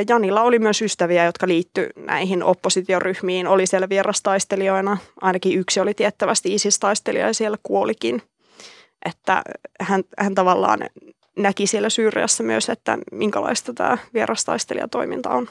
Janilla 0.09 0.43
oli 0.43 0.59
myös 0.59 0.83
ystäviä, 0.83 1.25
jotka 1.25 1.49
liittyi 1.49 1.87
näihin 1.97 2.43
oppositioryhmiin, 2.43 3.47
oli 3.47 3.67
siellä 3.67 3.89
vierastaistelijoina. 3.89 4.97
Ainakin 5.21 5.59
yksi 5.59 5.81
oli 5.81 5.95
tiettävästi 5.95 6.55
ISIS-taistelija 6.55 7.27
ja 7.27 7.35
siellä 7.35 7.57
kuolikin. 7.63 8.23
Että 9.05 9.43
hän, 9.81 10.03
hän 10.19 10.35
tavallaan 10.35 10.81
näki 11.37 11.67
siellä 11.67 11.91
Syyriassa 11.91 12.43
myös, 12.43 12.69
että 12.69 12.99
minkälaista 13.13 13.75
tämä 13.75 13.99
vierastaistelijatoiminta 14.15 15.31
on. 15.31 15.49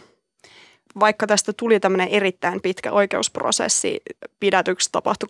Vaikka 0.99 1.27
tästä 1.27 1.53
tuli 1.53 1.79
tämmöinen 1.79 2.07
erittäin 2.07 2.61
pitkä 2.61 2.91
oikeusprosessi, 2.91 4.01
pidätykset 4.39 4.91
tapahtui 4.91 5.27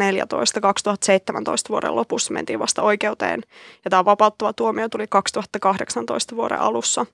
2014-2017 0.00 1.68
vuoden 1.68 1.96
lopussa, 1.96 2.32
mentiin 2.32 2.58
vasta 2.58 2.82
oikeuteen 2.82 3.40
ja 3.84 3.90
tämä 3.90 4.04
vapauttava 4.04 4.52
tuomio 4.52 4.88
tuli 4.88 5.06
2018 5.06 6.36
vuoden 6.36 6.60
alussa, 6.60 7.06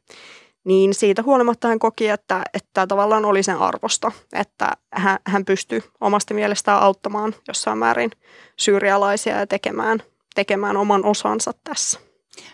niin 0.64 0.94
siitä 0.94 1.22
huolimatta 1.22 1.68
hän 1.68 1.78
koki, 1.78 2.08
että, 2.08 2.42
että 2.54 2.86
tavallaan 2.86 3.24
oli 3.24 3.42
sen 3.42 3.58
arvosta, 3.58 4.12
että 4.32 4.72
hän, 4.92 5.18
hän 5.26 5.44
pystyi 5.44 5.82
omasta 6.00 6.34
mielestään 6.34 6.82
auttamaan 6.82 7.34
jossain 7.48 7.78
määrin 7.78 8.10
syyrialaisia 8.56 9.38
ja 9.38 9.46
tekemään, 9.46 10.02
tekemään 10.34 10.76
oman 10.76 11.04
osansa 11.04 11.52
tässä. 11.64 12.07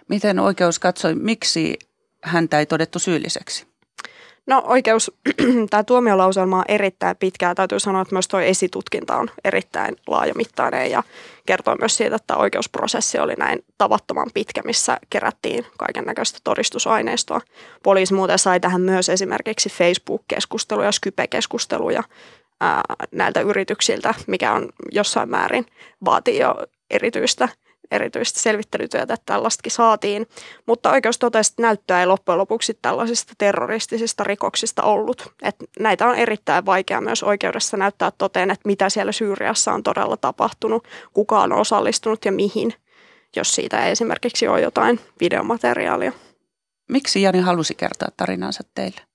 Miten 0.09 0.39
oikeus 0.39 0.79
katsoi, 0.79 1.15
miksi 1.15 1.79
häntä 2.23 2.59
ei 2.59 2.67
todettu 2.67 2.99
syylliseksi? 2.99 3.75
No 4.47 4.63
oikeus, 4.67 5.13
tämä 5.71 5.85
tuomiolauselma 5.85 6.59
on 6.59 6.65
erittäin 6.69 7.17
pitkä. 7.17 7.55
Täytyy 7.55 7.81
sanoa, 7.81 8.03
että 8.03 8.15
myös 8.15 8.29
tuo 8.29 8.41
esitutkinta 8.41 9.17
on 9.17 9.31
erittäin 9.45 9.97
laajamittainen 10.07 10.91
ja 10.91 11.03
kertoo 11.47 11.77
myös 11.81 11.97
siitä, 11.97 12.17
että 12.17 12.37
oikeusprosessi 12.37 13.19
oli 13.19 13.35
näin 13.39 13.65
tavattoman 13.79 14.31
pitkä, 14.35 14.63
missä 14.65 14.99
kerättiin 15.11 15.67
kaiken 15.79 16.05
näköistä 16.05 16.39
todistusaineistoa. 16.45 17.41
Poliisi 17.83 18.15
muuten 18.15 18.39
sai 18.39 18.61
tähän 18.61 18.81
myös 18.81 19.09
esimerkiksi 19.09 19.69
Facebook-keskusteluja, 19.69 20.93
Skype-keskusteluja 20.93 22.03
ää, 22.61 22.83
näiltä 23.13 23.41
yrityksiltä, 23.41 24.15
mikä 24.27 24.53
on 24.53 24.69
jossain 24.93 25.31
määrin 25.31 25.67
vaatii 26.05 26.39
jo 26.39 26.55
erityistä 26.91 27.49
erityisesti 27.91 28.41
selvittelytyötä, 28.41 29.15
että 29.15 29.27
tällaistakin 29.27 29.73
saatiin. 29.73 30.27
Mutta 30.67 30.91
oikeus 30.91 31.19
totesi, 31.19 31.53
että 31.53 31.63
näyttöä 31.63 32.01
ei 32.01 32.07
loppujen 32.07 32.39
lopuksi 32.39 32.79
tällaisista 32.83 33.33
terroristisista 33.39 34.25
rikoksista 34.25 34.83
ollut. 34.83 35.33
Että 35.43 35.65
näitä 35.81 36.07
on 36.07 36.15
erittäin 36.15 36.67
vaikea 36.67 37.01
myös 37.01 37.23
oikeudessa 37.23 37.77
näyttää 37.77 38.11
toteen, 38.19 38.51
että 38.51 38.67
mitä 38.67 38.89
siellä 38.89 39.13
Syyriassa 39.13 39.73
on 39.73 39.83
todella 39.83 40.17
tapahtunut, 40.17 40.89
kuka 41.13 41.41
on 41.41 41.53
osallistunut 41.53 42.25
ja 42.25 42.33
mihin, 42.33 42.75
jos 43.37 43.55
siitä 43.55 43.85
ei 43.85 43.93
esimerkiksi 43.93 44.49
ole 44.49 44.61
jotain 44.61 45.01
videomateriaalia. 45.21 46.13
Miksi 46.89 47.23
Jani 47.23 47.41
halusi 47.41 47.75
kertoa 47.75 48.09
tarinansa 48.17 48.63
teille? 48.75 49.14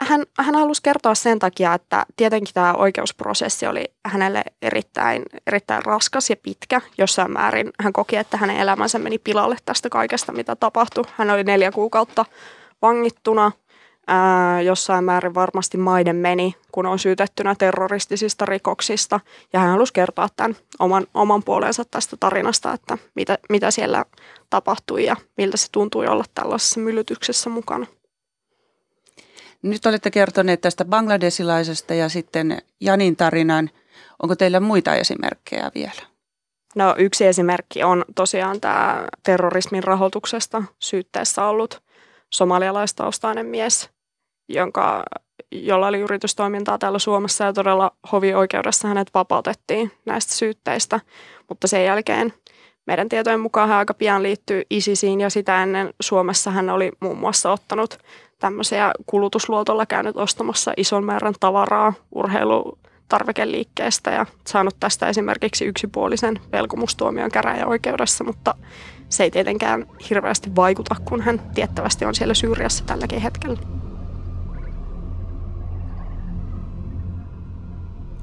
Hän, 0.00 0.22
hän 0.38 0.54
halusi 0.54 0.82
kertoa 0.82 1.14
sen 1.14 1.38
takia, 1.38 1.74
että 1.74 2.06
tietenkin 2.16 2.54
tämä 2.54 2.74
oikeusprosessi 2.74 3.66
oli 3.66 3.84
hänelle 4.06 4.44
erittäin, 4.62 5.22
erittäin 5.46 5.84
raskas 5.84 6.30
ja 6.30 6.36
pitkä. 6.36 6.80
Jossain 6.98 7.32
määrin 7.32 7.70
hän 7.80 7.92
koki, 7.92 8.16
että 8.16 8.36
hänen 8.36 8.56
elämänsä 8.56 8.98
meni 8.98 9.18
pilalle 9.18 9.56
tästä 9.64 9.88
kaikesta, 9.88 10.32
mitä 10.32 10.56
tapahtui. 10.56 11.04
Hän 11.16 11.30
oli 11.30 11.44
neljä 11.44 11.72
kuukautta 11.72 12.24
vangittuna. 12.82 13.52
Ää, 14.10 14.60
jossain 14.60 15.04
määrin 15.04 15.34
varmasti 15.34 15.76
maiden 15.76 16.16
meni, 16.16 16.54
kun 16.72 16.86
on 16.86 16.98
syytettynä 16.98 17.54
terroristisista 17.54 18.46
rikoksista. 18.46 19.20
Ja 19.52 19.60
hän 19.60 19.70
halusi 19.70 19.92
kertoa 19.92 20.28
tämän 20.36 20.56
oman, 20.78 21.06
oman 21.14 21.42
puolensa 21.42 21.84
tästä 21.90 22.16
tarinasta, 22.20 22.72
että 22.72 22.98
mitä, 23.14 23.38
mitä 23.48 23.70
siellä 23.70 24.04
tapahtui 24.50 25.04
ja 25.04 25.16
miltä 25.36 25.56
se 25.56 25.66
tuntui 25.72 26.06
olla 26.06 26.24
tällaisessa 26.34 26.80
myllytyksessä 26.80 27.50
mukana. 27.50 27.86
Nyt 29.62 29.86
olette 29.86 30.10
kertoneet 30.10 30.60
tästä 30.60 30.84
bangladesilaisesta 30.84 31.94
ja 31.94 32.08
sitten 32.08 32.58
Janin 32.80 33.16
tarinan. 33.16 33.70
Onko 34.22 34.36
teillä 34.36 34.60
muita 34.60 34.94
esimerkkejä 34.94 35.70
vielä? 35.74 36.02
No 36.74 36.94
yksi 36.98 37.26
esimerkki 37.26 37.82
on 37.82 38.04
tosiaan 38.14 38.60
tämä 38.60 39.06
terrorismin 39.22 39.84
rahoituksesta 39.84 40.62
syytteessä 40.78 41.44
ollut 41.44 41.82
somalialaistaustainen 42.34 43.46
mies, 43.46 43.90
jonka, 44.48 45.04
jolla 45.52 45.86
oli 45.86 45.98
yritystoimintaa 45.98 46.78
täällä 46.78 46.98
Suomessa 46.98 47.44
ja 47.44 47.52
todella 47.52 47.92
hovioikeudessa 48.12 48.88
hänet 48.88 49.10
vapautettiin 49.14 49.92
näistä 50.04 50.34
syytteistä, 50.34 51.00
mutta 51.48 51.68
sen 51.68 51.84
jälkeen 51.84 52.34
meidän 52.86 53.08
tietojen 53.08 53.40
mukaan 53.40 53.68
hän 53.68 53.78
aika 53.78 53.94
pian 53.94 54.22
liittyy 54.22 54.62
ISISiin 54.70 55.20
ja 55.20 55.30
sitä 55.30 55.62
ennen 55.62 55.94
Suomessa 56.00 56.50
hän 56.50 56.70
oli 56.70 56.92
muun 57.00 57.18
muassa 57.18 57.52
ottanut 57.52 57.98
tämmöisiä 58.38 58.92
kulutusluotolla 59.06 59.86
käynyt 59.86 60.16
ostamassa 60.16 60.72
ison 60.76 61.04
määrän 61.04 61.34
tavaraa 61.40 61.92
urheilutarvikeliikkeestä 62.14 64.10
ja 64.10 64.26
saanut 64.46 64.76
tästä 64.80 65.08
esimerkiksi 65.08 65.64
yksipuolisen 65.64 66.40
velkomustuomion 66.52 67.30
käräjäoikeudessa, 67.30 68.24
mutta 68.24 68.54
se 69.08 69.24
ei 69.24 69.30
tietenkään 69.30 69.86
hirveästi 70.10 70.56
vaikuta, 70.56 70.96
kun 71.04 71.20
hän 71.20 71.40
tiettävästi 71.54 72.04
on 72.04 72.14
siellä 72.14 72.34
Syyriassa 72.34 72.84
tälläkin 72.84 73.20
hetkellä. 73.20 73.58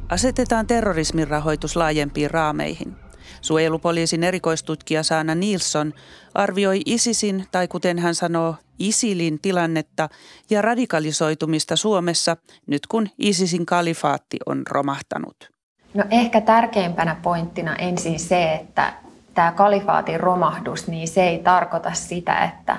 Asetetaan 0.10 0.67
terrorismin 0.67 1.27
rahoitus 1.27 1.75
laajempiin 1.75 2.31
raameihin. 2.31 2.95
Suojelupoliisin 3.41 4.24
erikoistutkija 4.24 5.03
Saana 5.03 5.36
Nilsson 5.36 5.93
arvioi 6.34 6.81
ISISin, 6.86 7.45
tai 7.51 7.67
kuten 7.67 8.00
hän 8.00 8.15
sanoo, 8.15 8.55
ISILin 8.79 9.39
tilannetta 9.41 10.10
ja 10.50 10.62
radikalisoitumista 10.62 11.75
Suomessa 11.75 12.38
nyt 12.67 12.88
kun 12.88 13.08
ISISin 13.17 13.65
kalifaatti 13.65 14.38
on 14.46 14.63
romahtanut. 14.70 15.50
No 15.94 16.03
ehkä 16.12 16.41
tärkeimpänä 16.41 17.15
pointtina 17.22 17.75
ensin 17.75 18.20
se, 18.20 18.53
että 18.53 18.94
tämä 19.34 19.51
kalifaatin 19.51 20.20
romahdus, 20.20 20.88
niin 20.88 21.08
se 21.08 21.24
ei 21.24 21.39
tarkoita 21.39 21.94
sitä, 21.94 22.44
että 22.44 22.77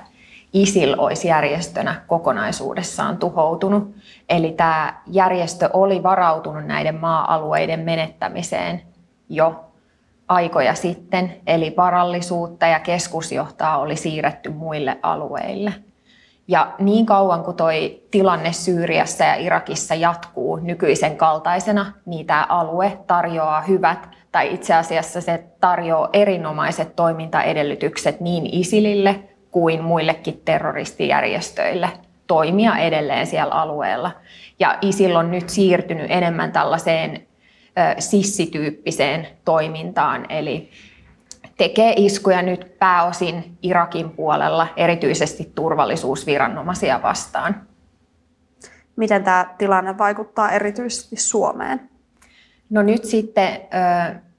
ISIL 0.53 0.95
olisi 0.99 1.29
järjestönä 1.29 2.03
kokonaisuudessaan 2.07 3.17
tuhoutunut. 3.17 3.95
Eli 4.29 4.53
tämä 4.53 5.00
järjestö 5.07 5.71
oli 5.73 6.03
varautunut 6.03 6.67
näiden 6.67 6.95
maa-alueiden 6.95 7.81
menettämiseen 7.81 8.83
jo 9.29 9.66
aikoja 10.28 10.75
sitten, 10.75 11.37
eli 11.47 11.75
varallisuutta 11.76 12.66
ja 12.66 12.80
keskusjohtaa 12.80 13.78
oli 13.78 13.97
siirretty 13.97 14.50
muille 14.50 14.99
alueille. 15.02 15.73
Ja 16.49 16.75
niin 16.78 17.06
kauan 17.06 17.45
kuin 17.45 17.56
toi 17.56 18.02
tilanne 18.11 18.52
Syyriassa 18.52 19.25
ja 19.25 19.35
Irakissa 19.35 19.95
jatkuu 19.95 20.56
nykyisen 20.56 21.16
kaltaisena, 21.16 21.92
niin 22.06 22.26
tämä 22.26 22.47
alue 22.49 22.99
tarjoaa 23.06 23.61
hyvät, 23.61 24.09
tai 24.33 24.54
itse 24.54 24.75
asiassa 24.75 25.21
se 25.21 25.45
tarjoaa 25.61 26.09
erinomaiset 26.12 26.97
toimintaedellytykset 26.97 28.21
niin 28.21 28.47
ISILille 28.52 29.21
kuin 29.50 29.85
muillekin 29.85 30.42
terroristijärjestöille 30.45 31.88
toimia 32.26 32.76
edelleen 32.76 33.26
siellä 33.26 33.54
alueella. 33.54 34.11
Ja 34.59 34.78
ISIL 34.80 35.16
on 35.16 35.30
nyt 35.30 35.49
siirtynyt 35.49 36.06
enemmän 36.11 36.52
tällaiseen 36.52 37.26
sissityyppiseen 37.99 39.26
toimintaan, 39.45 40.26
eli 40.28 40.71
tekee 41.56 41.95
iskuja 41.97 42.42
nyt 42.42 42.78
pääosin 42.78 43.59
Irakin 43.62 44.11
puolella, 44.11 44.68
erityisesti 44.76 45.52
turvallisuusviranomaisia 45.54 47.02
vastaan. 47.02 47.62
Miten 48.97 49.25
tämä 49.25 49.54
tilanne 49.59 49.99
vaikuttaa 49.99 50.50
erityisesti 50.50 51.16
Suomeen? 51.16 51.90
No 52.71 52.83
nyt 52.83 53.04
sitten 53.04 53.61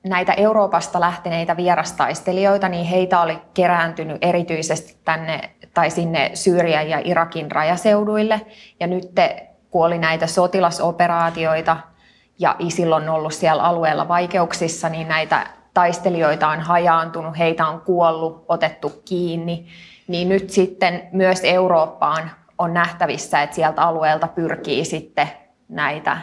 näitä 0.07 0.33
Euroopasta 0.33 0.99
lähteneitä 0.99 1.57
vierastaistelijoita, 1.57 2.69
niin 2.69 2.85
heitä 2.85 3.21
oli 3.21 3.39
kerääntynyt 3.53 4.17
erityisesti 4.21 4.97
tänne 5.05 5.49
tai 5.73 5.89
sinne 5.89 6.31
Syyrian 6.33 6.89
ja 6.89 7.01
Irakin 7.03 7.51
rajaseuduille. 7.51 8.41
Ja 8.79 8.87
nyt 8.87 9.11
kun 9.71 9.85
oli 9.85 9.97
näitä 9.97 10.27
sotilasoperaatioita 10.27 11.77
ja 12.39 12.55
ISIL 12.59 12.91
on 12.91 13.09
ollut 13.09 13.33
siellä 13.33 13.63
alueella 13.63 14.07
vaikeuksissa, 14.07 14.89
niin 14.89 15.07
näitä 15.07 15.47
taistelijoita 15.73 16.47
on 16.47 16.59
hajaantunut, 16.59 17.37
heitä 17.37 17.67
on 17.67 17.81
kuollut, 17.81 18.45
otettu 18.47 19.01
kiinni, 19.05 19.67
niin 20.07 20.29
nyt 20.29 20.49
sitten 20.49 21.09
myös 21.11 21.39
Eurooppaan 21.43 22.31
on 22.57 22.73
nähtävissä, 22.73 23.41
että 23.41 23.55
sieltä 23.55 23.81
alueelta 23.81 24.27
pyrkii 24.27 24.85
sitten 24.85 25.27
näitä 25.69 26.17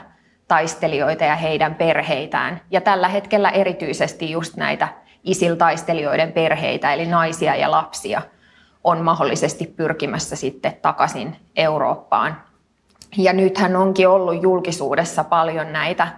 taistelijoita 0.48 1.24
ja 1.24 1.36
heidän 1.36 1.74
perheitään. 1.74 2.60
Ja 2.70 2.80
tällä 2.80 3.08
hetkellä 3.08 3.50
erityisesti 3.50 4.30
just 4.30 4.56
näitä 4.56 4.88
ISIL-taistelijoiden 5.24 6.32
perheitä, 6.32 6.92
eli 6.92 7.06
naisia 7.06 7.56
ja 7.56 7.70
lapsia, 7.70 8.22
on 8.84 9.04
mahdollisesti 9.04 9.66
pyrkimässä 9.66 10.36
sitten 10.36 10.76
takaisin 10.82 11.36
Eurooppaan. 11.56 12.42
Ja 13.16 13.32
nythän 13.32 13.76
onkin 13.76 14.08
ollut 14.08 14.42
julkisuudessa 14.42 15.24
paljon 15.24 15.72
näitä 15.72 16.08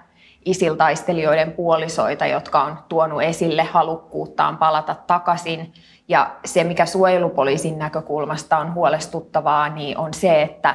isiltaistelijoiden 0.45 1.53
puolisoita, 1.53 2.27
jotka 2.27 2.63
on 2.63 2.79
tuonut 2.89 3.23
esille 3.23 3.63
halukkuuttaan 3.63 4.59
palata 4.59 4.95
takaisin. 5.07 5.73
Ja 6.09 6.31
se, 6.45 6.65
mikä 6.65 6.87
suojelupoliisin 6.87 7.79
näkökulmasta 7.79 8.59
on 8.59 8.75
huolestuttavaa, 8.75 9.69
niin 9.69 9.99
on 9.99 10.15
se, 10.15 10.43
että, 10.43 10.75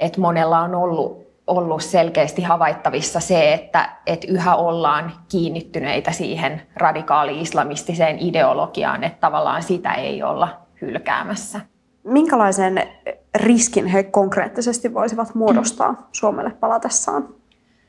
että 0.00 0.20
monella 0.20 0.58
on 0.58 0.74
ollut, 0.74 1.26
ollut 1.46 1.82
selkeästi 1.82 2.42
havaittavissa 2.42 3.20
se, 3.20 3.52
että, 3.52 3.90
että 4.06 4.26
yhä 4.30 4.56
ollaan 4.56 5.12
kiinnittyneitä 5.30 6.12
siihen 6.12 6.62
radikaali-islamistiseen 6.76 8.18
ideologiaan, 8.18 9.04
että 9.04 9.20
tavallaan 9.20 9.62
sitä 9.62 9.92
ei 9.92 10.22
olla 10.22 10.48
hylkäämässä. 10.80 11.60
Minkälaisen 12.04 12.82
riskin 13.34 13.86
he 13.86 14.02
konkreettisesti 14.02 14.94
voisivat 14.94 15.34
muodostaa 15.34 16.08
Suomelle 16.12 16.50
palatessaan? 16.50 17.28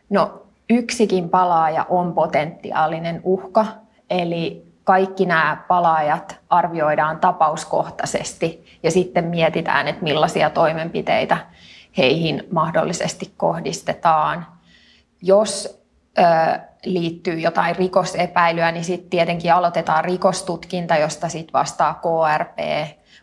No 0.09 0.41
yksikin 0.69 1.29
palaaja 1.29 1.85
on 1.89 2.13
potentiaalinen 2.13 3.21
uhka, 3.23 3.65
eli 4.09 4.65
kaikki 4.83 5.25
nämä 5.25 5.63
palaajat 5.67 6.39
arvioidaan 6.49 7.19
tapauskohtaisesti 7.19 8.65
ja 8.83 8.91
sitten 8.91 9.25
mietitään, 9.25 9.87
että 9.87 10.03
millaisia 10.03 10.49
toimenpiteitä 10.49 11.37
heihin 11.97 12.43
mahdollisesti 12.51 13.33
kohdistetaan. 13.37 14.45
Jos 15.21 15.83
ö, 16.17 16.23
liittyy 16.85 17.39
jotain 17.39 17.75
rikosepäilyä, 17.75 18.71
niin 18.71 18.83
sitten 18.83 19.09
tietenkin 19.09 19.53
aloitetaan 19.53 20.05
rikostutkinta, 20.05 20.95
josta 20.95 21.29
sitten 21.29 21.53
vastaa 21.53 21.93
KRP 21.93 22.57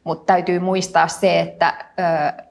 mutta 0.04 0.32
täytyy 0.32 0.58
muistaa 0.58 1.08
se, 1.08 1.40
että 1.40 1.74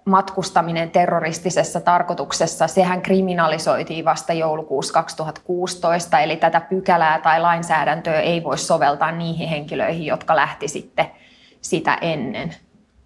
matkustaminen 0.06 0.92
terroristisessa 0.92 1.82
tarkoituksessa, 1.82 2.68
sehän 2.68 3.02
kriminalisoitiin 3.02 4.06
vasta 4.06 4.34
joulukuussa 4.34 4.94
2016, 4.94 6.20
eli 6.20 6.36
tätä 6.36 6.62
pykälää 6.62 7.20
tai 7.20 7.42
lainsäädäntöä 7.42 8.20
ei 8.20 8.44
voi 8.44 8.58
soveltaa 8.58 9.12
niihin 9.12 9.50
henkilöihin, 9.50 10.06
jotka 10.06 10.36
lähti 10.36 10.68
sitten 10.68 11.06
sitä 11.62 11.98
ennen. 12.02 12.56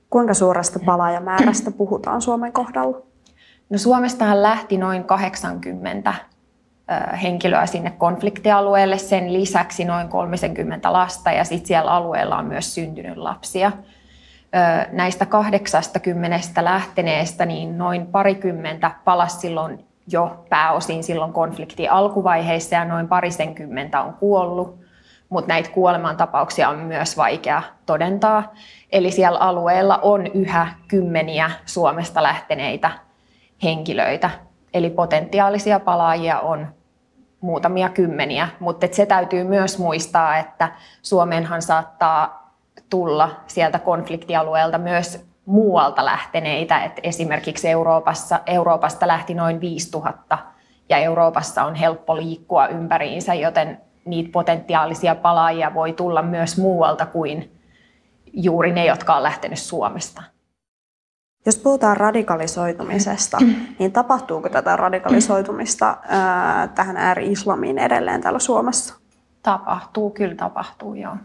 Kuinka 0.09 0.33
suuresta 0.33 0.79
palaajamäärästä 0.85 1.71
puhutaan 1.71 2.21
Suomen 2.21 2.53
kohdalla? 2.53 2.97
No 3.69 3.77
Suomestahan 3.77 4.41
lähti 4.41 4.77
noin 4.77 5.03
80 5.03 6.13
henkilöä 7.21 7.65
sinne 7.65 7.91
konfliktialueelle, 7.91 8.97
sen 8.97 9.33
lisäksi 9.33 9.85
noin 9.85 10.09
30 10.09 10.93
lasta 10.93 11.31
ja 11.31 11.43
sitten 11.43 11.67
siellä 11.67 11.91
alueella 11.91 12.37
on 12.37 12.45
myös 12.45 12.75
syntynyt 12.75 13.17
lapsia 13.17 13.71
näistä 14.91 15.25
80 15.25 16.63
lähteneestä 16.63 17.45
niin 17.45 17.77
noin 17.77 18.07
parikymmentä 18.07 18.91
palasi 19.05 19.39
silloin 19.39 19.85
jo 20.07 20.45
pääosin 20.49 21.03
silloin 21.03 21.33
konfliktin 21.33 21.91
alkuvaiheissa 21.91 22.75
ja 22.75 22.85
noin 22.85 23.07
parisenkymmentä 23.07 24.01
on 24.01 24.13
kuollut, 24.13 24.79
mutta 25.29 25.47
näitä 25.47 25.69
kuolemantapauksia 25.69 26.69
on 26.69 26.79
myös 26.79 27.17
vaikea 27.17 27.61
todentaa. 27.85 28.53
Eli 28.91 29.11
siellä 29.11 29.39
alueella 29.39 29.99
on 30.01 30.27
yhä 30.27 30.67
kymmeniä 30.87 31.51
Suomesta 31.65 32.23
lähteneitä 32.23 32.91
henkilöitä, 33.63 34.29
eli 34.73 34.89
potentiaalisia 34.89 35.79
palaajia 35.79 36.39
on 36.39 36.67
muutamia 37.41 37.89
kymmeniä, 37.89 38.47
mutta 38.59 38.87
se 38.91 39.05
täytyy 39.05 39.43
myös 39.43 39.79
muistaa, 39.79 40.37
että 40.37 40.71
Suomeenhan 41.01 41.61
saattaa 41.61 42.44
tulla 42.89 43.29
sieltä 43.47 43.79
konfliktialueelta 43.79 44.77
myös 44.77 45.25
muualta 45.45 46.05
lähteneitä. 46.05 46.83
Et 46.83 46.99
esimerkiksi 47.03 47.69
Euroopassa, 47.69 48.39
Euroopasta 48.45 49.07
lähti 49.07 49.33
noin 49.33 49.61
5000 49.61 50.37
ja 50.89 50.97
Euroopassa 50.97 51.63
on 51.63 51.75
helppo 51.75 52.15
liikkua 52.15 52.67
ympäriinsä, 52.67 53.33
joten 53.33 53.81
niitä 54.05 54.29
potentiaalisia 54.31 55.15
palaajia 55.15 55.73
voi 55.73 55.93
tulla 55.93 56.21
myös 56.21 56.57
muualta 56.57 57.05
kuin 57.05 57.51
juuri 58.33 58.71
ne, 58.71 58.85
jotka 58.85 59.15
on 59.15 59.23
lähtenyt 59.23 59.59
Suomesta. 59.59 60.23
Jos 61.45 61.57
puhutaan 61.57 61.97
radikalisoitumisesta, 61.97 63.37
niin 63.79 63.91
tapahtuuko 63.91 64.49
tätä 64.49 64.75
radikalisoitumista 64.75 65.97
ää, 66.07 66.67
tähän 66.67 66.97
ääri-islamiin 66.97 67.77
edelleen 67.77 68.21
täällä 68.21 68.39
Suomessa? 68.39 68.95
Tapahtuu, 69.43 70.09
kyllä 70.09 70.35
tapahtuu, 70.35 70.93
joo 70.93 71.15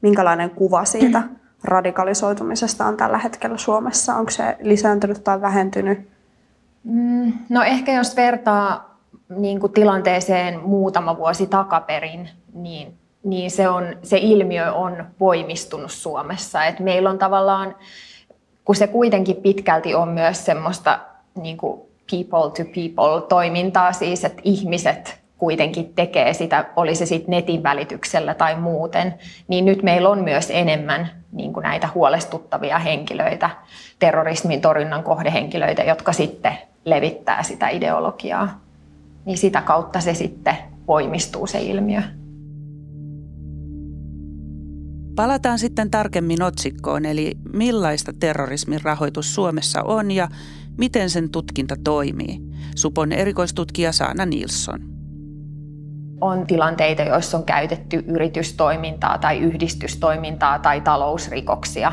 minkälainen 0.00 0.50
kuva 0.50 0.84
siitä 0.84 1.22
radikalisoitumisesta 1.64 2.86
on 2.86 2.96
tällä 2.96 3.18
hetkellä 3.18 3.56
Suomessa? 3.56 4.14
Onko 4.14 4.30
se 4.30 4.56
lisääntynyt 4.60 5.24
tai 5.24 5.40
vähentynyt? 5.40 6.08
Mm, 6.84 7.32
no 7.48 7.62
ehkä 7.62 7.92
jos 7.92 8.16
vertaa 8.16 8.98
niin 9.28 9.60
kuin 9.60 9.72
tilanteeseen 9.72 10.60
muutama 10.60 11.16
vuosi 11.16 11.46
takaperin, 11.46 12.28
niin, 12.54 12.94
niin 13.24 13.50
se, 13.50 13.68
on, 13.68 13.84
se 14.02 14.18
ilmiö 14.18 14.72
on 14.72 15.04
voimistunut 15.20 15.90
Suomessa. 15.90 16.64
Et 16.64 16.80
meillä 16.80 17.10
on 17.10 17.18
tavallaan, 17.18 17.74
kun 18.64 18.76
se 18.76 18.86
kuitenkin 18.86 19.36
pitkälti 19.36 19.94
on 19.94 20.08
myös 20.08 20.44
semmoista 20.44 20.98
niin 21.34 21.56
kuin 21.56 21.80
people 22.10 22.50
to 22.50 22.70
people 22.74 23.28
toimintaa, 23.28 23.92
siis 23.92 24.24
että 24.24 24.42
ihmiset 24.44 25.20
kuitenkin 25.38 25.94
tekee 25.94 26.34
sitä, 26.34 26.64
oli 26.76 26.94
se 26.94 27.06
sitten 27.06 27.30
netin 27.30 27.62
välityksellä 27.62 28.34
tai 28.34 28.60
muuten, 28.60 29.14
niin 29.48 29.64
nyt 29.64 29.82
meillä 29.82 30.08
on 30.08 30.24
myös 30.24 30.50
enemmän 30.50 31.10
niin 31.32 31.52
kuin 31.52 31.64
näitä 31.64 31.88
huolestuttavia 31.94 32.78
henkilöitä, 32.78 33.50
terrorismin 33.98 34.60
torjunnan 34.60 35.02
kohdehenkilöitä, 35.02 35.82
jotka 35.82 36.12
sitten 36.12 36.52
levittää 36.84 37.42
sitä 37.42 37.68
ideologiaa. 37.68 38.60
Niin 39.24 39.38
sitä 39.38 39.60
kautta 39.60 40.00
se 40.00 40.14
sitten 40.14 40.56
voimistuu 40.88 41.46
se 41.46 41.62
ilmiö. 41.62 42.02
Palataan 45.16 45.58
sitten 45.58 45.90
tarkemmin 45.90 46.42
otsikkoon, 46.42 47.06
eli 47.06 47.32
millaista 47.52 48.12
terrorismin 48.12 48.80
rahoitus 48.82 49.34
Suomessa 49.34 49.82
on 49.82 50.10
ja 50.10 50.28
miten 50.78 51.10
sen 51.10 51.30
tutkinta 51.30 51.76
toimii. 51.84 52.40
Supon 52.76 53.12
erikoistutkija 53.12 53.92
Saana 53.92 54.26
Nilsson 54.26 54.97
on 56.20 56.46
tilanteita, 56.46 57.02
joissa 57.02 57.36
on 57.36 57.44
käytetty 57.44 58.04
yritystoimintaa 58.06 59.18
tai 59.18 59.38
yhdistystoimintaa 59.38 60.58
tai 60.58 60.80
talousrikoksia 60.80 61.92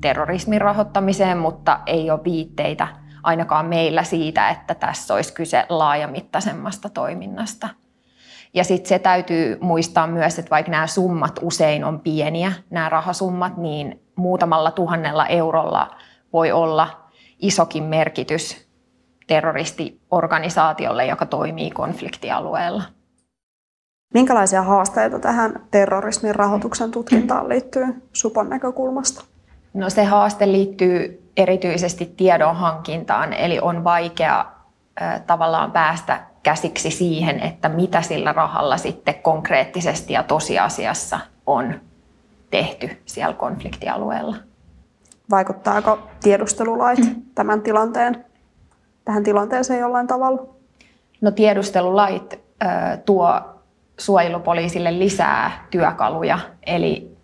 terrorismin 0.00 0.60
rahoittamiseen, 0.60 1.38
mutta 1.38 1.80
ei 1.86 2.10
ole 2.10 2.24
viitteitä 2.24 2.88
ainakaan 3.22 3.66
meillä 3.66 4.02
siitä, 4.02 4.48
että 4.48 4.74
tässä 4.74 5.14
olisi 5.14 5.32
kyse 5.34 5.66
laajamittaisemmasta 5.68 6.88
toiminnasta. 6.88 7.68
Ja 8.54 8.64
sitten 8.64 8.88
se 8.88 8.98
täytyy 8.98 9.58
muistaa 9.60 10.06
myös, 10.06 10.38
että 10.38 10.50
vaikka 10.50 10.70
nämä 10.70 10.86
summat 10.86 11.38
usein 11.42 11.84
on 11.84 12.00
pieniä, 12.00 12.52
nämä 12.70 12.88
rahasummat, 12.88 13.56
niin 13.56 14.02
muutamalla 14.16 14.70
tuhannella 14.70 15.26
eurolla 15.26 15.96
voi 16.32 16.52
olla 16.52 17.08
isokin 17.38 17.84
merkitys 17.84 18.68
terroristiorganisaatiolle, 19.26 21.06
joka 21.06 21.26
toimii 21.26 21.70
konfliktialueella. 21.70 22.82
Minkälaisia 24.14 24.62
haasteita 24.62 25.18
tähän 25.18 25.60
terrorismin 25.70 26.34
rahoituksen 26.34 26.90
tutkintaan 26.90 27.48
liittyy 27.48 27.86
Supon 28.12 28.48
näkökulmasta? 28.48 29.24
No 29.74 29.90
se 29.90 30.04
haaste 30.04 30.52
liittyy 30.52 31.30
erityisesti 31.36 32.14
tiedon 32.16 32.56
hankintaan, 32.56 33.32
eli 33.32 33.60
on 33.60 33.84
vaikea 33.84 34.46
äh, 35.02 35.22
tavallaan 35.26 35.72
päästä 35.72 36.20
käsiksi 36.42 36.90
siihen, 36.90 37.40
että 37.40 37.68
mitä 37.68 38.02
sillä 38.02 38.32
rahalla 38.32 38.76
sitten 38.76 39.14
konkreettisesti 39.14 40.12
ja 40.12 40.22
tosiasiassa 40.22 41.20
on 41.46 41.80
tehty 42.50 43.02
siellä 43.06 43.34
konfliktialueella. 43.34 44.36
Vaikuttaako 45.30 45.98
tiedustelulait 46.22 47.00
tämän 47.34 47.62
tilanteen, 47.62 48.24
tähän 49.04 49.24
tilanteeseen 49.24 49.80
jollain 49.80 50.06
tavalla? 50.06 50.46
No 51.20 51.30
tiedustelulait 51.30 52.40
äh, 52.64 52.98
tuo 53.04 53.53
suojelupoliisille 53.98 54.98
lisää 54.98 55.66
työkaluja, 55.70 56.38
eli 56.66 57.16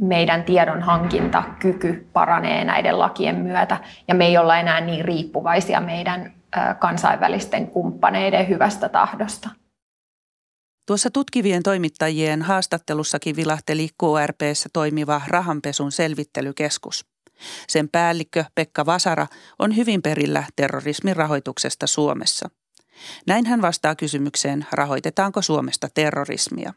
meidän 0.00 0.44
tiedon 0.44 0.82
hankintakyky 0.82 2.08
paranee 2.12 2.64
näiden 2.64 2.98
lakien 2.98 3.36
myötä 3.36 3.80
ja 4.08 4.14
me 4.14 4.26
ei 4.26 4.38
olla 4.38 4.58
enää 4.58 4.80
niin 4.80 5.04
riippuvaisia 5.04 5.80
meidän 5.80 6.32
kansainvälisten 6.78 7.66
kumppaneiden 7.66 8.48
hyvästä 8.48 8.88
tahdosta. 8.88 9.48
Tuossa 10.86 11.10
tutkivien 11.10 11.62
toimittajien 11.62 12.42
haastattelussakin 12.42 13.36
vilahteli 13.36 13.88
KRPssä 13.88 14.68
toimiva 14.72 15.20
rahanpesun 15.26 15.92
selvittelykeskus. 15.92 17.06
Sen 17.68 17.88
päällikkö 17.88 18.44
Pekka 18.54 18.86
Vasara 18.86 19.26
on 19.58 19.76
hyvin 19.76 20.02
perillä 20.02 20.44
terrorismin 20.56 21.16
rahoituksesta 21.16 21.86
Suomessa. 21.86 22.48
Näin 23.26 23.46
hän 23.46 23.62
vastaa 23.62 23.94
kysymykseen, 23.94 24.66
rahoitetaanko 24.72 25.42
Suomesta 25.42 25.88
terrorismia. 25.94 26.72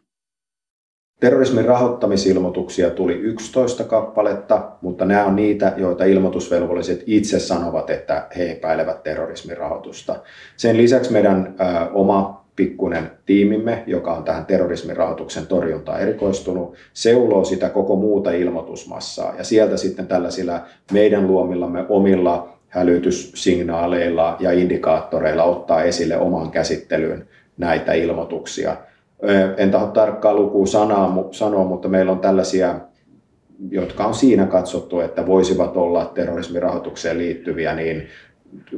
Terrorismin 1.20 1.66
rahoittamisilmoituksia 1.66 2.90
tuli 2.90 3.14
11 3.14 3.84
kappaletta, 3.84 4.72
mutta 4.82 5.06
nämä 5.06 5.26
on 5.26 5.36
niitä, 5.36 5.74
joita 5.78 6.04
ilmoitusvelvolliset 6.04 7.04
itse 7.06 7.40
sanovat, 7.40 7.90
että 7.90 8.28
he 8.38 8.52
epäilevät 8.52 9.04
terrorismin 9.04 9.58
rahoitusta. 9.58 10.16
Sen 10.58 10.78
lisäksi 10.78 11.12
meidän 11.12 11.56
ö, 11.60 11.92
oma 11.94 12.46
pikkunen 12.56 13.12
tiimimme, 13.26 13.84
joka 13.88 14.14
on 14.14 14.24
tähän 14.24 14.46
terrorismin 14.46 14.98
rahoituksen 14.98 15.48
torjuntaan 15.48 16.02
erikoistunut, 16.02 16.76
seuloo 16.94 17.44
sitä 17.44 17.70
koko 17.70 17.96
muuta 17.96 18.32
ilmoitusmassaa. 18.32 19.36
Ja 19.38 19.44
sieltä 19.44 19.78
sitten 19.78 20.08
tällaisilla 20.08 20.62
meidän 20.92 21.28
luomillamme 21.28 21.86
omilla 21.90 22.61
hälytyssignaaleilla 22.72 24.38
ja 24.40 24.52
indikaattoreilla 24.52 25.44
ottaa 25.44 25.84
esille 25.84 26.18
oman 26.18 26.52
käsittelyyn 26.52 27.28
näitä 27.58 27.94
ilmoituksia. 27.94 28.78
En 29.58 29.72
taho 29.72 29.88
tarkkaa 29.88 30.34
lukua 30.34 30.66
sanaa, 30.66 31.28
sanoa, 31.32 31.64
mutta 31.64 31.88
meillä 31.88 32.12
on 32.12 32.20
tällaisia, 32.20 32.80
jotka 33.70 34.06
on 34.06 34.14
siinä 34.14 34.46
katsottu, 34.46 35.00
että 35.00 35.28
voisivat 35.28 35.78
olla 35.78 36.06
terrorismirahoitukseen 36.06 37.18
liittyviä, 37.18 37.76
niin 37.76 38.08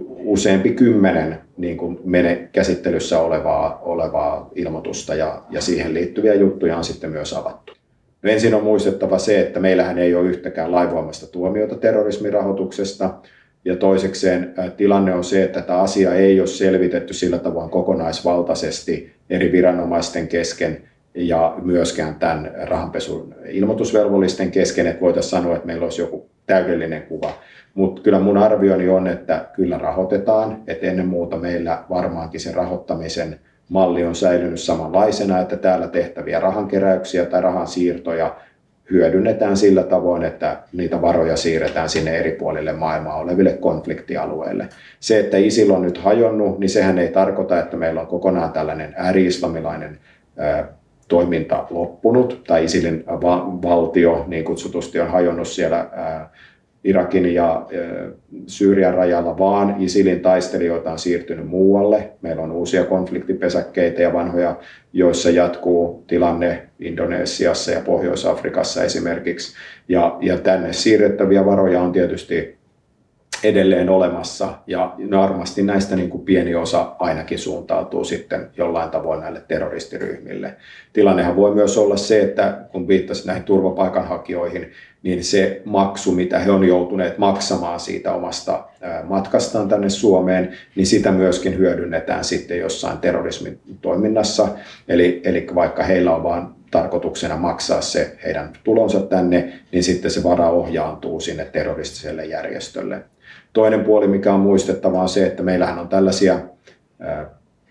useampi 0.07 0.71
kymmenen 0.71 1.39
niin 1.57 1.77
kuin 1.77 1.99
mene 2.03 2.49
käsittelyssä 2.51 3.19
olevaa, 3.19 3.79
olevaa 3.81 4.49
ilmoitusta 4.55 5.15
ja, 5.15 5.41
ja 5.49 5.61
siihen 5.61 5.93
liittyviä 5.93 6.33
juttuja 6.33 6.77
on 6.77 6.83
sitten 6.83 7.11
myös 7.11 7.33
avattu. 7.33 7.73
No 8.21 8.29
ensin 8.29 8.55
on 8.55 8.63
muistettava 8.63 9.17
se, 9.17 9.39
että 9.39 9.59
meillähän 9.59 9.97
ei 9.97 10.15
ole 10.15 10.29
yhtäkään 10.29 10.71
laivoimasta 10.71 11.27
tuomiota 11.27 11.75
terrorismirahoituksesta, 11.75 13.13
ja 13.65 13.75
toisekseen 13.75 14.53
tilanne 14.77 15.13
on 15.13 15.23
se, 15.23 15.43
että 15.43 15.61
tätä 15.61 15.79
asiaa 15.79 16.13
ei 16.13 16.39
ole 16.39 16.47
selvitetty 16.47 17.13
sillä 17.13 17.37
tavoin 17.37 17.69
kokonaisvaltaisesti 17.69 19.13
eri 19.29 19.51
viranomaisten 19.51 20.27
kesken 20.27 20.83
ja 21.15 21.55
myöskään 21.61 22.15
tämän 22.15 22.51
rahanpesun 22.63 23.35
ilmoitusvelvollisten 23.49 24.51
kesken, 24.51 24.87
että 24.87 25.01
voitaisiin 25.01 25.31
sanoa, 25.31 25.55
että 25.55 25.67
meillä 25.67 25.83
olisi 25.83 26.01
joku 26.01 26.29
täydellinen 26.45 27.01
kuva. 27.01 27.33
Mutta 27.73 28.01
kyllä 28.01 28.19
mun 28.19 28.37
arvioni 28.37 28.89
on, 28.89 29.07
että 29.07 29.45
kyllä 29.53 29.77
rahoitetaan, 29.77 30.63
että 30.67 30.85
ennen 30.85 31.07
muuta 31.07 31.37
meillä 31.37 31.83
varmaankin 31.89 32.39
se 32.39 32.51
rahoittamisen 32.51 33.39
malli 33.69 34.03
on 34.03 34.15
säilynyt 34.15 34.59
samanlaisena, 34.59 35.39
että 35.39 35.57
täällä 35.57 35.87
tehtäviä 35.87 36.39
rahankeräyksiä 36.39 37.25
tai 37.25 37.41
rahansiirtoja 37.41 38.35
hyödynnetään 38.91 39.57
sillä 39.57 39.83
tavoin, 39.83 40.23
että 40.23 40.57
niitä 40.73 41.01
varoja 41.01 41.37
siirretään 41.37 41.89
sinne 41.89 42.17
eri 42.17 42.31
puolille 42.31 42.73
maailmaa 42.73 43.17
oleville 43.17 43.53
konfliktialueille. 43.53 44.67
Se, 44.99 45.19
että 45.19 45.37
ISIL 45.37 45.71
on 45.71 45.81
nyt 45.81 45.97
hajonnut, 45.97 46.59
niin 46.59 46.69
sehän 46.69 46.99
ei 46.99 47.07
tarkoita, 47.07 47.59
että 47.59 47.77
meillä 47.77 48.01
on 48.01 48.07
kokonaan 48.07 48.51
tällainen 48.51 48.93
ääri-islamilainen 48.97 49.99
toiminta 51.07 51.67
loppunut, 51.69 52.43
tai 52.47 52.63
ISILin 52.63 53.03
valtio 53.61 54.25
niin 54.27 54.45
kutsutusti 54.45 54.99
on 54.99 55.11
hajonnut 55.11 55.47
siellä 55.47 55.89
Irakin 56.83 57.33
ja 57.33 57.65
Syyrian 58.47 58.93
rajalla, 58.93 59.37
vaan 59.37 59.75
ISILin 59.79 60.19
taistelijoita 60.19 60.91
on 60.91 60.99
siirtynyt 60.99 61.47
muualle. 61.47 62.09
Meillä 62.21 62.41
on 62.41 62.51
uusia 62.51 62.83
konfliktipesäkkeitä 62.83 64.01
ja 64.01 64.13
vanhoja, 64.13 64.55
joissa 64.93 65.29
jatkuu 65.29 66.03
tilanne 66.07 66.67
Indonesiassa 66.79 67.71
ja 67.71 67.81
Pohjois-Afrikassa 67.85 68.83
esimerkiksi. 68.83 69.55
Ja, 69.87 70.17
ja 70.21 70.37
tänne 70.37 70.73
siirrettäviä 70.73 71.45
varoja 71.45 71.81
on 71.81 71.91
tietysti 71.91 72.62
edelleen 73.43 73.89
olemassa 73.89 74.53
ja 74.67 74.95
varmasti 75.11 75.63
näistä 75.63 75.95
niin 75.95 76.09
kuin 76.09 76.25
pieni 76.25 76.55
osa 76.55 76.95
ainakin 76.99 77.39
suuntautuu 77.39 78.03
sitten 78.03 78.49
jollain 78.57 78.89
tavoin 78.89 79.19
näille 79.19 79.41
terroristiryhmille. 79.47 80.55
Tilannehan 80.93 81.35
voi 81.35 81.55
myös 81.55 81.77
olla 81.77 81.97
se, 81.97 82.21
että 82.21 82.59
kun 82.71 82.87
viittasin 82.87 83.27
näihin 83.27 83.43
turvapaikanhakijoihin, 83.43 84.71
niin 85.03 85.23
se 85.23 85.61
maksu, 85.65 86.11
mitä 86.11 86.39
he 86.39 86.51
on 86.51 86.67
joutuneet 86.67 87.17
maksamaan 87.17 87.79
siitä 87.79 88.13
omasta 88.13 88.65
matkastaan 89.03 89.69
tänne 89.69 89.89
Suomeen, 89.89 90.51
niin 90.75 90.87
sitä 90.87 91.11
myöskin 91.11 91.57
hyödynnetään 91.57 92.23
sitten 92.23 92.59
jossain 92.59 92.97
terrorismin 92.97 93.59
toiminnassa. 93.81 94.47
Eli, 94.87 95.21
eli 95.23 95.47
vaikka 95.55 95.83
heillä 95.83 96.15
on 96.15 96.23
vain 96.23 96.47
tarkoituksena 96.71 97.37
maksaa 97.37 97.81
se 97.81 98.17
heidän 98.23 98.53
tulonsa 98.63 98.99
tänne, 98.99 99.53
niin 99.71 99.83
sitten 99.83 100.11
se 100.11 100.23
vara 100.23 100.49
ohjaantuu 100.49 101.19
sinne 101.19 101.45
terroristiselle 101.45 102.25
järjestölle. 102.25 103.01
Toinen 103.53 103.83
puoli, 103.83 104.07
mikä 104.07 104.33
on 104.33 104.39
muistettava, 104.39 105.01
on 105.01 105.09
se, 105.09 105.25
että 105.25 105.43
meillähän 105.43 105.79
on 105.79 105.87
tällaisia 105.87 106.39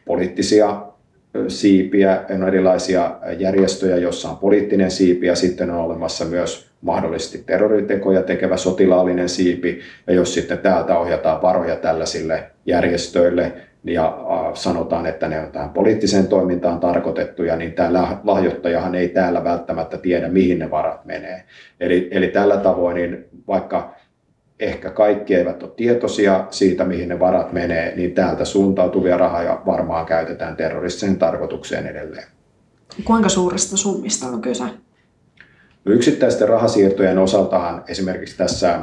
poliittisia 0.06 0.82
siipiä, 1.48 2.24
on 2.34 2.48
erilaisia 2.48 3.16
järjestöjä, 3.38 3.96
joissa 3.96 4.28
on 4.30 4.36
poliittinen 4.36 4.90
siipi 4.90 5.26
ja 5.26 5.34
sitten 5.36 5.70
on 5.70 5.78
olemassa 5.78 6.24
myös 6.24 6.72
mahdollisesti 6.80 7.42
terroritekoja 7.46 8.22
tekevä 8.22 8.56
sotilaallinen 8.56 9.28
siipi. 9.28 9.80
Ja 10.06 10.14
jos 10.14 10.34
sitten 10.34 10.58
täältä 10.58 10.98
ohjataan 10.98 11.42
varoja 11.42 11.76
tällaisille 11.76 12.44
järjestöille 12.66 13.52
ja 13.84 14.18
sanotaan, 14.54 15.06
että 15.06 15.28
ne 15.28 15.40
on 15.40 15.52
tähän 15.52 15.70
poliittiseen 15.70 16.26
toimintaan 16.26 16.80
tarkoitettuja, 16.80 17.56
niin 17.56 17.72
tämä 17.72 18.20
lahjoittajahan 18.24 18.94
ei 18.94 19.08
täällä 19.08 19.44
välttämättä 19.44 19.98
tiedä, 19.98 20.28
mihin 20.28 20.58
ne 20.58 20.70
varat 20.70 21.04
menee. 21.04 21.42
Eli, 21.80 22.08
eli 22.10 22.28
tällä 22.28 22.56
tavoin, 22.56 22.94
niin 22.94 23.24
vaikka 23.48 23.94
ehkä 24.62 24.90
kaikki 24.90 25.34
eivät 25.34 25.62
ole 25.62 25.70
tietoisia 25.76 26.46
siitä, 26.50 26.84
mihin 26.84 27.08
ne 27.08 27.20
varat 27.20 27.52
menee, 27.52 27.96
niin 27.96 28.12
täältä 28.12 28.44
suuntautuvia 28.44 29.16
rahoja 29.16 29.62
varmaan 29.66 30.06
käytetään 30.06 30.56
terroristiseen 30.56 31.16
tarkoitukseen 31.16 31.86
edelleen. 31.86 32.26
Kuinka 33.04 33.28
suurista 33.28 33.76
summista 33.76 34.26
on 34.26 34.42
kyse? 34.42 34.64
Yksittäisten 35.86 36.48
rahasiirtojen 36.48 37.18
osaltahan 37.18 37.84
esimerkiksi 37.88 38.36
tässä 38.36 38.78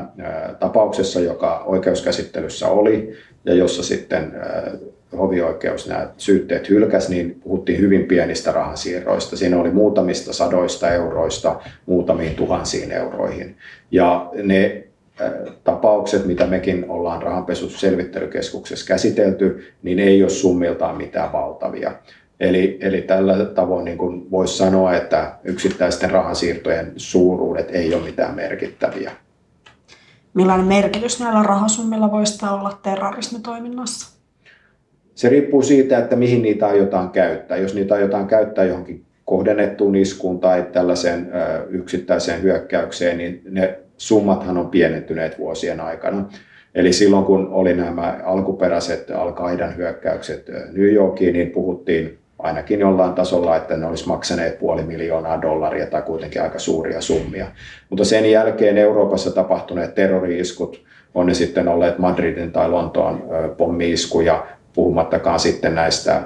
tapauksessa, 0.60 1.20
joka 1.20 1.64
oikeuskäsittelyssä 1.66 2.68
oli 2.68 3.14
ja 3.46 3.54
jossa 3.54 3.84
sitten 3.84 4.34
hovioikeus 5.18 5.88
nämä 5.88 6.10
syytteet 6.18 6.70
hylkäs, 6.70 7.10
niin 7.10 7.42
puhuttiin 7.44 7.80
hyvin 7.80 8.06
pienistä 8.06 8.52
rahansiirroista. 8.52 9.38
Siinä 9.38 9.60
oli 9.60 9.72
muutamista 9.72 10.34
sadoista 10.34 10.92
euroista 10.92 11.60
muutamiin 11.86 12.36
tuhansiin 12.36 12.92
euroihin. 12.92 13.58
Ja 13.92 14.30
ne 14.44 14.89
tapaukset, 15.64 16.26
mitä 16.26 16.46
mekin 16.46 16.86
ollaan 16.90 17.22
rahanpesusselvittelykeskuksessa 17.22 18.88
käsitelty, 18.88 19.74
niin 19.84 20.00
ei 20.00 20.24
ole 20.24 20.30
summiltaan 20.30 20.98
mitään 20.98 21.34
valtavia. 21.34 21.92
Eli, 22.40 22.78
eli 22.82 23.02
tällä 23.02 23.46
tavoin 23.46 23.86
niin 23.86 23.98
kuin 23.98 24.32
voisi 24.32 24.58
sanoa, 24.58 24.96
että 24.96 25.36
yksittäisten 25.44 26.12
rahansiirtojen 26.12 26.94
suuruudet 26.98 27.70
ei 27.72 27.94
ole 27.94 28.04
mitään 28.04 28.36
merkittäviä. 28.36 29.12
Millainen 30.34 30.66
merkitys 30.66 31.20
näillä 31.20 31.44
rahasummilla 31.44 32.12
voisi 32.12 32.46
olla 32.46 32.80
terrorismitoiminnassa? 32.84 34.20
Se 35.16 35.30
riippuu 35.30 35.62
siitä, 35.62 35.98
että 35.98 36.16
mihin 36.16 36.42
niitä 36.42 36.68
aiotaan 36.68 37.10
käyttää. 37.10 37.58
Jos 37.58 37.76
niitä 37.76 37.96
aiotaan 37.96 38.28
käyttää 38.28 38.66
johonkin 38.66 39.06
kohdennettuun 39.26 39.96
iskuun 39.96 40.40
tai 40.40 40.66
tällaiseen 40.72 41.32
yksittäiseen 41.70 42.42
hyökkäykseen, 42.42 43.18
niin 43.18 43.42
ne 43.50 43.80
summathan 44.00 44.58
on 44.58 44.70
pienentyneet 44.70 45.40
vuosien 45.40 45.80
aikana. 45.80 46.26
Eli 46.76 46.94
silloin 46.94 47.26
kun 47.26 47.48
oli 47.52 47.74
nämä 47.74 48.20
alkuperäiset 48.24 49.12
Al-Qaidan 49.12 49.78
hyökkäykset 49.78 50.50
New 50.72 50.94
Yorkiin, 50.94 51.34
niin 51.34 51.50
puhuttiin 51.50 52.18
ainakin 52.40 52.80
jollain 52.80 53.14
tasolla, 53.14 53.56
että 53.56 53.78
ne 53.78 53.86
olisi 53.86 54.08
maksaneet 54.08 54.60
puoli 54.60 54.84
miljoonaa 54.84 55.42
dollaria 55.42 55.88
tai 55.88 56.02
kuitenkin 56.02 56.42
aika 56.42 56.60
suuria 56.60 57.02
summia. 57.02 57.48
Mutta 57.90 58.06
sen 58.06 58.32
jälkeen 58.32 58.78
Euroopassa 58.78 59.32
tapahtuneet 59.32 59.96
terrori-iskut, 59.96 60.84
on 61.16 61.26
ne 61.26 61.34
sitten 61.34 61.68
olleet 61.68 61.98
Madridin 61.98 62.52
tai 62.52 62.70
Lontoon 62.70 63.24
pommi-iskuja, 63.58 64.46
puhumattakaan 64.74 65.40
sitten 65.40 65.76
näistä 65.76 66.22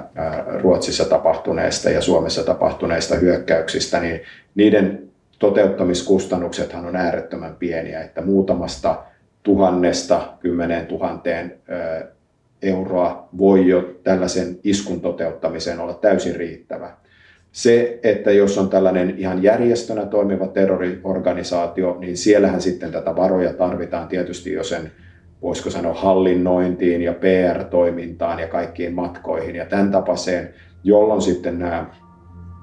Ruotsissa 0.60 1.04
tapahtuneista 1.04 1.90
ja 1.90 2.00
Suomessa 2.00 2.44
tapahtuneista 2.44 3.14
hyökkäyksistä, 3.14 4.00
niin 4.00 4.20
niiden 4.54 5.03
toteuttamiskustannuksethan 5.44 6.86
on 6.86 6.96
äärettömän 6.96 7.56
pieniä, 7.56 8.00
että 8.00 8.22
muutamasta 8.22 9.02
tuhannesta 9.42 10.28
kymmeneen 10.40 10.86
tuhanteen 10.86 11.54
euroa 12.62 13.28
voi 13.38 13.68
jo 13.68 13.94
tällaisen 14.02 14.58
iskun 14.64 15.00
toteuttamiseen 15.00 15.80
olla 15.80 15.94
täysin 15.94 16.36
riittävä. 16.36 16.90
Se, 17.52 17.98
että 18.02 18.30
jos 18.30 18.58
on 18.58 18.68
tällainen 18.68 19.14
ihan 19.18 19.42
järjestönä 19.42 20.06
toimiva 20.06 20.46
terroriorganisaatio, 20.46 21.96
niin 22.00 22.16
siellähän 22.16 22.60
sitten 22.60 22.92
tätä 22.92 23.16
varoja 23.16 23.52
tarvitaan 23.52 24.08
tietysti 24.08 24.52
jo 24.52 24.64
sen, 24.64 24.92
voisiko 25.42 25.70
sanoa, 25.70 25.94
hallinnointiin 25.94 27.02
ja 27.02 27.12
PR-toimintaan 27.12 28.38
ja 28.38 28.48
kaikkiin 28.48 28.94
matkoihin 28.94 29.56
ja 29.56 29.66
tämän 29.66 29.90
tapaiseen, 29.90 30.54
jolloin 30.84 31.22
sitten 31.22 31.58
nämä 31.58 31.86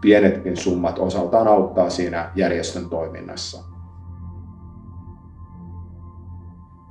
pienetkin 0.02 0.58
summat 0.58 1.00
osaltaan 1.00 1.48
auttaa 1.48 1.90
siinä 1.90 2.32
järjestön 2.36 2.90
toiminnassa. 2.90 3.64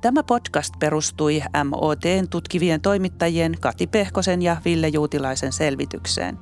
Tämä 0.01 0.23
podcast 0.23 0.73
perustui 0.79 1.41
MOTn 1.69 2.29
tutkivien 2.29 2.81
toimittajien 2.81 3.55
Kati 3.59 3.87
Pehkosen 3.87 4.41
ja 4.41 4.57
Ville 4.65 4.87
Juutilaisen 4.87 5.51
selvitykseen. 5.51 6.37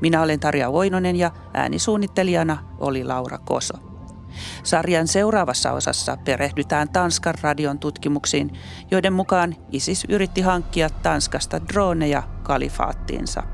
Minä 0.00 0.22
olen 0.22 0.40
Tarja 0.40 0.72
Voinonen 0.72 1.16
ja 1.16 1.30
äänisuunnittelijana 1.54 2.58
oli 2.78 3.04
Laura 3.04 3.38
Koso. 3.38 3.74
Sarjan 4.62 5.08
seuraavassa 5.08 5.72
osassa 5.72 6.16
perehdytään 6.24 6.88
Tanskan 6.88 7.34
radion 7.42 7.78
tutkimuksiin, 7.78 8.50
joiden 8.90 9.12
mukaan 9.12 9.54
ISIS 9.72 10.04
yritti 10.08 10.40
hankkia 10.40 10.90
Tanskasta 10.90 11.60
droneja 11.68 12.22
kalifaattiinsa. 12.42 13.53